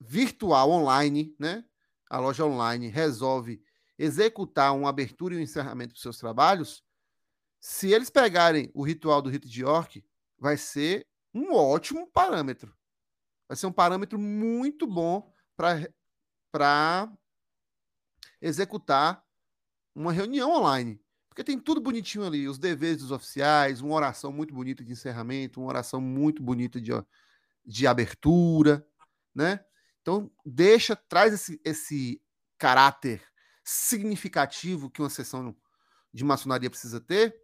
virtual 0.00 0.70
online, 0.70 1.34
né? 1.38 1.64
A 2.08 2.18
loja 2.18 2.44
online 2.44 2.88
resolve 2.88 3.62
executar 3.98 4.74
uma 4.74 4.88
abertura 4.88 5.34
e 5.34 5.38
um 5.38 5.40
encerramento 5.40 5.94
dos 5.94 6.02
seus 6.02 6.18
trabalhos, 6.18 6.84
se 7.60 7.92
eles 7.92 8.10
pegarem 8.10 8.70
o 8.74 8.84
ritual 8.84 9.20
do 9.20 9.30
rito 9.30 9.48
de 9.48 9.62
York, 9.62 10.04
vai 10.38 10.56
ser 10.56 11.06
um 11.34 11.52
ótimo 11.52 12.06
parâmetro. 12.06 12.74
Vai 13.48 13.56
ser 13.56 13.66
um 13.66 13.72
parâmetro 13.72 14.18
muito 14.18 14.86
bom 14.86 15.32
para 15.56 17.10
executar 18.40 19.24
uma 19.94 20.12
reunião 20.12 20.50
online. 20.52 21.00
Porque 21.36 21.44
tem 21.44 21.58
tudo 21.58 21.82
bonitinho 21.82 22.24
ali, 22.24 22.48
os 22.48 22.58
deveres 22.58 23.02
dos 23.02 23.10
oficiais, 23.10 23.82
uma 23.82 23.94
oração 23.94 24.32
muito 24.32 24.54
bonita 24.54 24.82
de 24.82 24.92
encerramento, 24.92 25.60
uma 25.60 25.68
oração 25.68 26.00
muito 26.00 26.42
bonita 26.42 26.80
de, 26.80 26.92
de 27.62 27.86
abertura, 27.86 28.88
né? 29.34 29.62
Então, 30.00 30.30
deixa, 30.46 30.96
traz 30.96 31.34
esse, 31.34 31.60
esse 31.62 32.22
caráter 32.56 33.22
significativo 33.62 34.88
que 34.88 35.02
uma 35.02 35.10
sessão 35.10 35.54
de 36.10 36.24
maçonaria 36.24 36.70
precisa 36.70 37.02
ter 37.02 37.38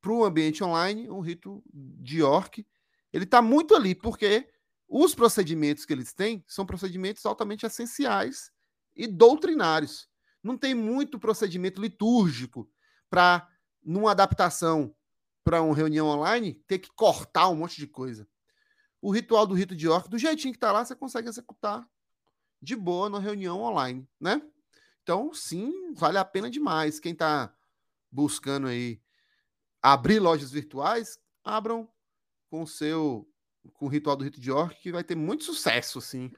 para 0.00 0.12
o 0.12 0.24
ambiente 0.24 0.64
online, 0.64 1.10
um 1.10 1.20
rito 1.20 1.62
de 1.74 2.20
York. 2.20 2.66
Ele 3.12 3.24
está 3.24 3.42
muito 3.42 3.74
ali, 3.74 3.94
porque 3.94 4.48
os 4.88 5.14
procedimentos 5.14 5.84
que 5.84 5.92
eles 5.92 6.14
têm 6.14 6.42
são 6.48 6.64
procedimentos 6.64 7.26
altamente 7.26 7.66
essenciais 7.66 8.50
e 8.94 9.06
doutrinários. 9.06 10.08
Não 10.42 10.56
tem 10.56 10.74
muito 10.74 11.18
procedimento 11.18 11.82
litúrgico 11.82 12.66
para, 13.10 13.48
numa 13.82 14.10
adaptação 14.10 14.94
para 15.44 15.62
uma 15.62 15.74
reunião 15.74 16.08
online, 16.08 16.54
ter 16.66 16.78
que 16.78 16.88
cortar 16.94 17.48
um 17.48 17.56
monte 17.56 17.76
de 17.76 17.86
coisa. 17.86 18.28
O 19.00 19.12
ritual 19.12 19.46
do 19.46 19.54
rito 19.54 19.76
de 19.76 19.86
York, 19.86 20.08
do 20.08 20.18
jeitinho 20.18 20.52
que 20.52 20.56
está 20.56 20.72
lá, 20.72 20.84
você 20.84 20.96
consegue 20.96 21.28
executar 21.28 21.88
de 22.60 22.74
boa 22.74 23.08
na 23.08 23.18
reunião 23.18 23.60
online, 23.60 24.08
né? 24.20 24.42
Então, 25.02 25.32
sim, 25.32 25.94
vale 25.94 26.18
a 26.18 26.24
pena 26.24 26.50
demais. 26.50 26.98
Quem 26.98 27.12
está 27.12 27.54
buscando 28.10 28.66
aí 28.66 29.00
abrir 29.80 30.18
lojas 30.18 30.50
virtuais, 30.50 31.16
abram 31.44 31.88
com 32.50 32.62
o 32.62 32.66
seu 32.66 33.28
com 33.74 33.86
o 33.86 33.88
ritual 33.88 34.16
do 34.16 34.24
rito 34.24 34.40
de 34.40 34.50
York, 34.50 34.80
que 34.80 34.92
vai 34.92 35.02
ter 35.02 35.16
muito 35.16 35.44
sucesso, 35.44 35.98
assim, 35.98 36.30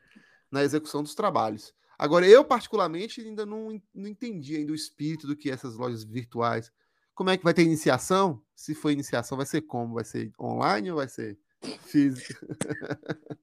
na 0.50 0.62
execução 0.62 1.02
dos 1.02 1.14
trabalhos. 1.14 1.74
Agora, 1.98 2.26
eu 2.26 2.44
particularmente 2.44 3.20
ainda 3.20 3.44
não, 3.44 3.82
não 3.92 4.08
entendi 4.08 4.56
ainda 4.56 4.70
o 4.70 4.76
espírito 4.76 5.26
do 5.26 5.34
que 5.34 5.50
é 5.50 5.54
essas 5.54 5.76
lojas 5.76 6.04
virtuais. 6.04 6.72
Como 7.12 7.30
é 7.30 7.36
que 7.36 7.42
vai 7.42 7.52
ter 7.52 7.62
iniciação? 7.62 8.40
Se 8.54 8.74
for 8.74 8.90
iniciação, 8.90 9.36
vai 9.36 9.46
ser 9.46 9.62
como? 9.62 9.94
Vai 9.94 10.04
ser 10.04 10.30
online 10.40 10.90
ou 10.92 10.98
vai 10.98 11.08
ser 11.08 11.36
físico? 11.80 12.46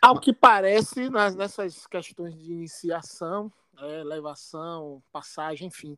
Ao 0.00 0.20
que 0.20 0.32
parece, 0.32 1.08
nas, 1.08 1.34
nessas 1.34 1.86
questões 1.86 2.34
de 2.34 2.52
iniciação, 2.52 3.52
é, 3.78 4.00
elevação, 4.00 5.02
passagem, 5.12 5.68
enfim, 5.68 5.96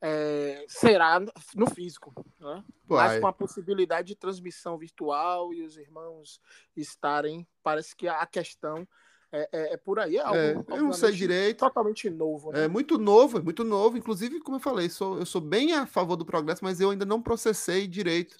é, 0.00 0.64
será 0.68 1.20
no 1.54 1.70
físico, 1.70 2.12
né? 2.38 2.64
mas 2.86 3.20
com 3.20 3.26
a 3.26 3.32
possibilidade 3.32 4.08
de 4.08 4.16
transmissão 4.16 4.76
virtual 4.76 5.52
e 5.54 5.62
os 5.62 5.76
irmãos 5.76 6.40
estarem. 6.76 7.46
Parece 7.62 7.96
que 7.96 8.06
a 8.06 8.26
questão 8.26 8.86
é, 9.34 9.48
é, 9.50 9.74
é, 9.74 9.76
por 9.76 9.98
aí. 9.98 10.16
É 10.16 10.20
algo, 10.20 10.36
é, 10.36 10.52
eu 10.76 10.82
não 10.82 10.92
sei 10.92 11.10
direito. 11.10 11.58
Totalmente 11.58 12.08
novo. 12.08 12.52
Né? 12.52 12.64
É 12.64 12.68
muito 12.68 12.96
novo, 12.98 13.38
é 13.38 13.42
muito 13.42 13.64
novo. 13.64 13.98
Inclusive, 13.98 14.40
como 14.40 14.58
eu 14.58 14.60
falei, 14.60 14.88
sou, 14.88 15.18
eu 15.18 15.26
sou 15.26 15.40
bem 15.40 15.72
a 15.72 15.86
favor 15.86 16.14
do 16.14 16.24
progresso, 16.24 16.62
mas 16.62 16.80
eu 16.80 16.90
ainda 16.90 17.04
não 17.04 17.20
processei 17.20 17.88
direito 17.88 18.36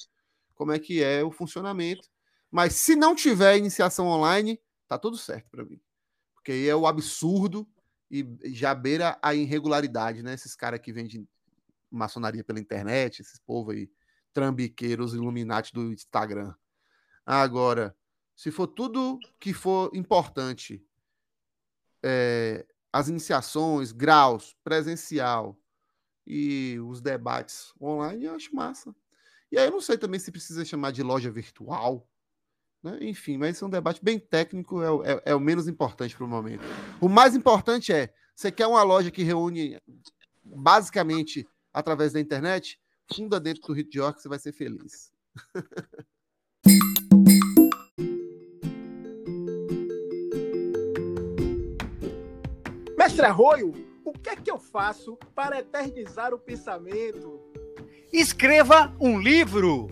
como 0.54 0.70
é 0.70 0.78
que 0.78 1.02
é 1.02 1.24
o 1.24 1.32
funcionamento. 1.32 2.08
Mas 2.48 2.74
se 2.74 2.94
não 2.94 3.16
tiver 3.16 3.56
iniciação 3.56 4.06
online, 4.06 4.60
tá 4.86 4.96
tudo 4.96 5.16
certo 5.16 5.50
para 5.50 5.64
mim. 5.64 5.80
Porque 6.36 6.52
aí 6.52 6.68
é 6.68 6.76
o 6.76 6.86
absurdo 6.86 7.66
e 8.08 8.24
já 8.52 8.72
beira 8.72 9.18
a 9.20 9.34
irregularidade, 9.34 10.22
né? 10.22 10.34
Esses 10.34 10.54
caras 10.54 10.78
que 10.78 10.92
vendem 10.92 11.28
maçonaria 11.90 12.44
pela 12.44 12.60
internet, 12.60 13.20
esses 13.20 13.40
povo 13.40 13.72
aí, 13.72 13.90
trambiqueiros, 14.32 15.14
iluminati 15.14 15.72
do 15.72 15.92
Instagram. 15.92 16.54
Agora, 17.26 17.96
se 18.36 18.50
for 18.50 18.66
tudo 18.66 19.18
que 19.38 19.52
for 19.52 19.90
importante, 19.94 20.84
é, 22.02 22.66
as 22.92 23.08
iniciações, 23.08 23.92
graus, 23.92 24.56
presencial 24.62 25.58
e 26.26 26.78
os 26.80 27.00
debates 27.00 27.72
online, 27.80 28.24
eu 28.24 28.34
acho 28.34 28.54
massa. 28.54 28.94
E 29.50 29.58
aí 29.58 29.66
eu 29.66 29.72
não 29.72 29.80
sei 29.80 29.96
também 29.96 30.18
se 30.18 30.32
precisa 30.32 30.64
chamar 30.64 30.90
de 30.90 31.02
loja 31.02 31.30
virtual, 31.30 32.08
né? 32.82 32.98
enfim, 33.00 33.36
mas 33.38 33.56
esse 33.56 33.62
é 33.62 33.66
um 33.66 33.70
debate 33.70 34.04
bem 34.04 34.18
técnico, 34.18 34.82
é, 34.82 35.12
é, 35.12 35.22
é 35.26 35.34
o 35.34 35.40
menos 35.40 35.68
importante 35.68 36.16
para 36.16 36.24
o 36.24 36.28
momento. 36.28 36.62
O 37.00 37.08
mais 37.08 37.34
importante 37.34 37.92
é, 37.92 38.12
você 38.34 38.50
quer 38.50 38.66
uma 38.66 38.82
loja 38.82 39.10
que 39.10 39.22
reúne 39.22 39.80
basicamente 40.42 41.46
através 41.72 42.12
da 42.12 42.20
internet? 42.20 42.80
Funda 43.12 43.38
dentro 43.38 43.62
do 43.62 43.84
de 43.84 43.98
York, 43.98 44.20
você 44.20 44.28
vai 44.28 44.38
ser 44.38 44.52
feliz. 44.52 45.12
Mestre 53.04 53.26
Arroio, 53.26 53.74
o 54.02 54.14
que 54.14 54.30
é 54.30 54.36
que 54.36 54.50
eu 54.50 54.58
faço 54.58 55.18
para 55.34 55.58
eternizar 55.58 56.32
o 56.32 56.38
pensamento? 56.38 57.38
Escreva 58.10 58.96
um 58.98 59.20
livro. 59.20 59.88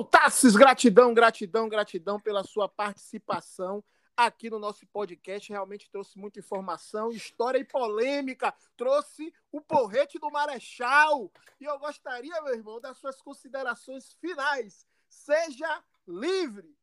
Tassis, 0.03 0.55
gratidão, 0.55 1.13
gratidão, 1.13 1.69
gratidão 1.69 2.19
pela 2.19 2.43
sua 2.43 2.67
participação 2.67 3.83
aqui 4.15 4.49
no 4.49 4.59
nosso 4.59 4.85
podcast. 4.87 5.51
Realmente 5.51 5.89
trouxe 5.91 6.17
muita 6.17 6.39
informação, 6.39 7.11
história 7.11 7.59
e 7.59 7.65
polêmica. 7.65 8.53
Trouxe 8.77 9.33
o 9.51 9.61
porrete 9.61 10.17
do 10.19 10.31
Marechal. 10.31 11.31
E 11.59 11.65
eu 11.65 11.77
gostaria, 11.79 12.41
meu 12.41 12.53
irmão, 12.53 12.79
das 12.79 12.97
suas 12.97 13.21
considerações 13.21 14.13
finais. 14.19 14.85
Seja 15.09 15.83
livre. 16.07 16.75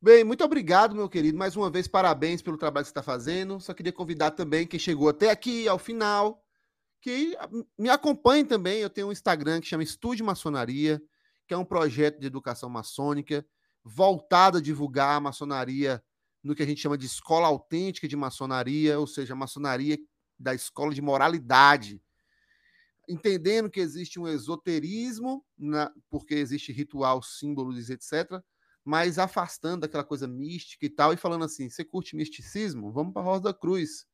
Bem, 0.00 0.22
muito 0.22 0.44
obrigado, 0.44 0.94
meu 0.94 1.08
querido. 1.08 1.38
Mais 1.38 1.56
uma 1.56 1.70
vez, 1.70 1.88
parabéns 1.88 2.42
pelo 2.42 2.58
trabalho 2.58 2.84
que 2.84 2.88
você 2.88 2.92
está 2.92 3.02
fazendo. 3.02 3.58
Só 3.58 3.72
queria 3.72 3.92
convidar 3.92 4.32
também 4.32 4.66
quem 4.66 4.78
chegou 4.78 5.08
até 5.08 5.30
aqui, 5.30 5.66
ao 5.66 5.78
final, 5.78 6.44
que 7.00 7.36
me 7.78 7.88
acompanhe 7.88 8.44
também. 8.44 8.80
Eu 8.80 8.90
tenho 8.90 9.08
um 9.08 9.12
Instagram 9.12 9.60
que 9.60 9.66
chama 9.66 9.82
Estúdio 9.82 10.26
Maçonaria, 10.26 11.02
que 11.46 11.54
é 11.54 11.56
um 11.56 11.64
projeto 11.64 12.18
de 12.18 12.26
educação 12.26 12.68
maçônica 12.68 13.46
voltado 13.84 14.58
a 14.58 14.60
divulgar 14.60 15.16
a 15.16 15.20
maçonaria 15.20 16.02
no 16.42 16.54
que 16.54 16.62
a 16.62 16.66
gente 16.66 16.80
chama 16.80 16.98
de 16.98 17.06
escola 17.06 17.46
autêntica 17.46 18.08
de 18.08 18.16
maçonaria, 18.16 18.98
ou 18.98 19.06
seja, 19.06 19.34
a 19.34 19.36
maçonaria 19.36 19.98
da 20.38 20.54
escola 20.54 20.94
de 20.94 21.02
moralidade. 21.02 22.02
Entendendo 23.08 23.70
que 23.70 23.80
existe 23.80 24.18
um 24.18 24.26
esoterismo, 24.26 25.44
na, 25.58 25.92
porque 26.10 26.34
existe 26.34 26.72
ritual, 26.72 27.22
símbolos, 27.22 27.90
etc., 27.90 28.42
mas 28.82 29.18
afastando 29.18 29.86
aquela 29.86 30.04
coisa 30.04 30.26
mística 30.28 30.84
e 30.84 30.90
tal, 30.90 31.12
e 31.12 31.16
falando 31.16 31.44
assim: 31.44 31.68
você 31.70 31.84
curte 31.84 32.16
misticismo? 32.16 32.92
Vamos 32.92 33.14
para 33.14 33.22
a 33.22 33.24
Rosa 33.24 33.54
Cruz. 33.54 34.06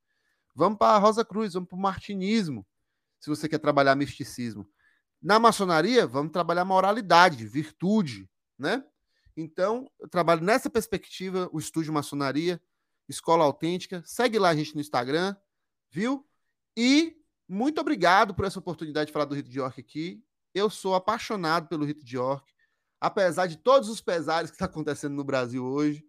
Vamos 0.54 0.78
para 0.78 0.96
a 0.96 0.98
Rosa 0.98 1.24
Cruz, 1.24 1.54
vamos 1.54 1.68
para 1.68 1.78
o 1.78 1.80
martinismo, 1.80 2.66
se 3.20 3.28
você 3.28 3.48
quer 3.48 3.58
trabalhar 3.58 3.94
misticismo. 3.94 4.68
Na 5.22 5.38
maçonaria, 5.38 6.06
vamos 6.06 6.32
trabalhar 6.32 6.64
moralidade, 6.64 7.46
virtude, 7.46 8.28
né? 8.58 8.84
Então, 9.36 9.90
eu 9.98 10.08
trabalho 10.08 10.42
nessa 10.42 10.68
perspectiva, 10.68 11.48
o 11.52 11.58
Estúdio 11.58 11.92
Maçonaria, 11.92 12.60
Escola 13.08 13.44
Autêntica. 13.44 14.02
Segue 14.04 14.38
lá 14.38 14.50
a 14.50 14.54
gente 14.54 14.74
no 14.74 14.80
Instagram, 14.80 15.36
viu? 15.90 16.26
E 16.76 17.16
muito 17.48 17.80
obrigado 17.80 18.34
por 18.34 18.44
essa 18.44 18.58
oportunidade 18.58 19.06
de 19.06 19.12
falar 19.12 19.24
do 19.24 19.34
Rito 19.34 19.50
de 19.50 19.58
York 19.58 19.80
aqui. 19.80 20.22
Eu 20.54 20.68
sou 20.68 20.94
apaixonado 20.94 21.68
pelo 21.68 21.84
Rito 21.84 22.04
de 22.04 22.16
York 22.16 22.50
apesar 23.00 23.46
de 23.46 23.56
todos 23.56 23.88
os 23.88 24.00
pesares 24.00 24.50
que 24.50 24.56
está 24.56 24.66
acontecendo 24.66 25.14
no 25.14 25.24
Brasil 25.24 25.64
hoje, 25.64 26.04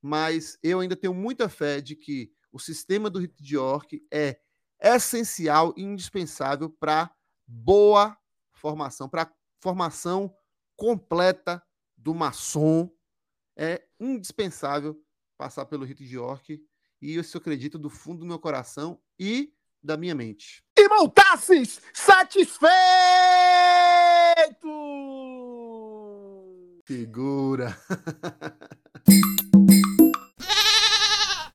mas 0.00 0.56
eu 0.62 0.78
ainda 0.78 0.94
tenho 0.94 1.12
muita 1.12 1.48
fé 1.48 1.80
de 1.80 1.96
que 1.96 2.30
o 2.52 2.58
sistema 2.58 3.10
do 3.10 3.18
rito 3.18 3.42
de 3.42 3.56
York 3.56 4.06
é 4.10 4.38
essencial 4.80 5.74
e 5.76 5.82
indispensável 5.82 6.70
para 6.70 7.10
boa 7.46 8.16
formação, 8.56 9.08
para 9.08 9.32
formação 9.60 10.34
completa 10.76 11.62
do 11.96 12.14
maçom. 12.14 12.90
É 13.56 13.86
indispensável 13.98 15.00
passar 15.38 15.64
pelo 15.66 15.84
rito 15.84 16.04
de 16.04 16.14
York 16.14 16.62
e 17.00 17.16
isso 17.16 17.36
eu 17.36 17.40
acredito 17.40 17.78
do 17.78 17.88
fundo 17.88 18.20
do 18.20 18.26
meu 18.26 18.38
coração 18.38 19.00
e 19.18 19.52
da 19.82 19.96
minha 19.96 20.14
mente. 20.14 20.64
E 20.76 20.88
montasses 20.88 21.80
satisfeito! 21.92 22.66
Figura. 26.84 27.76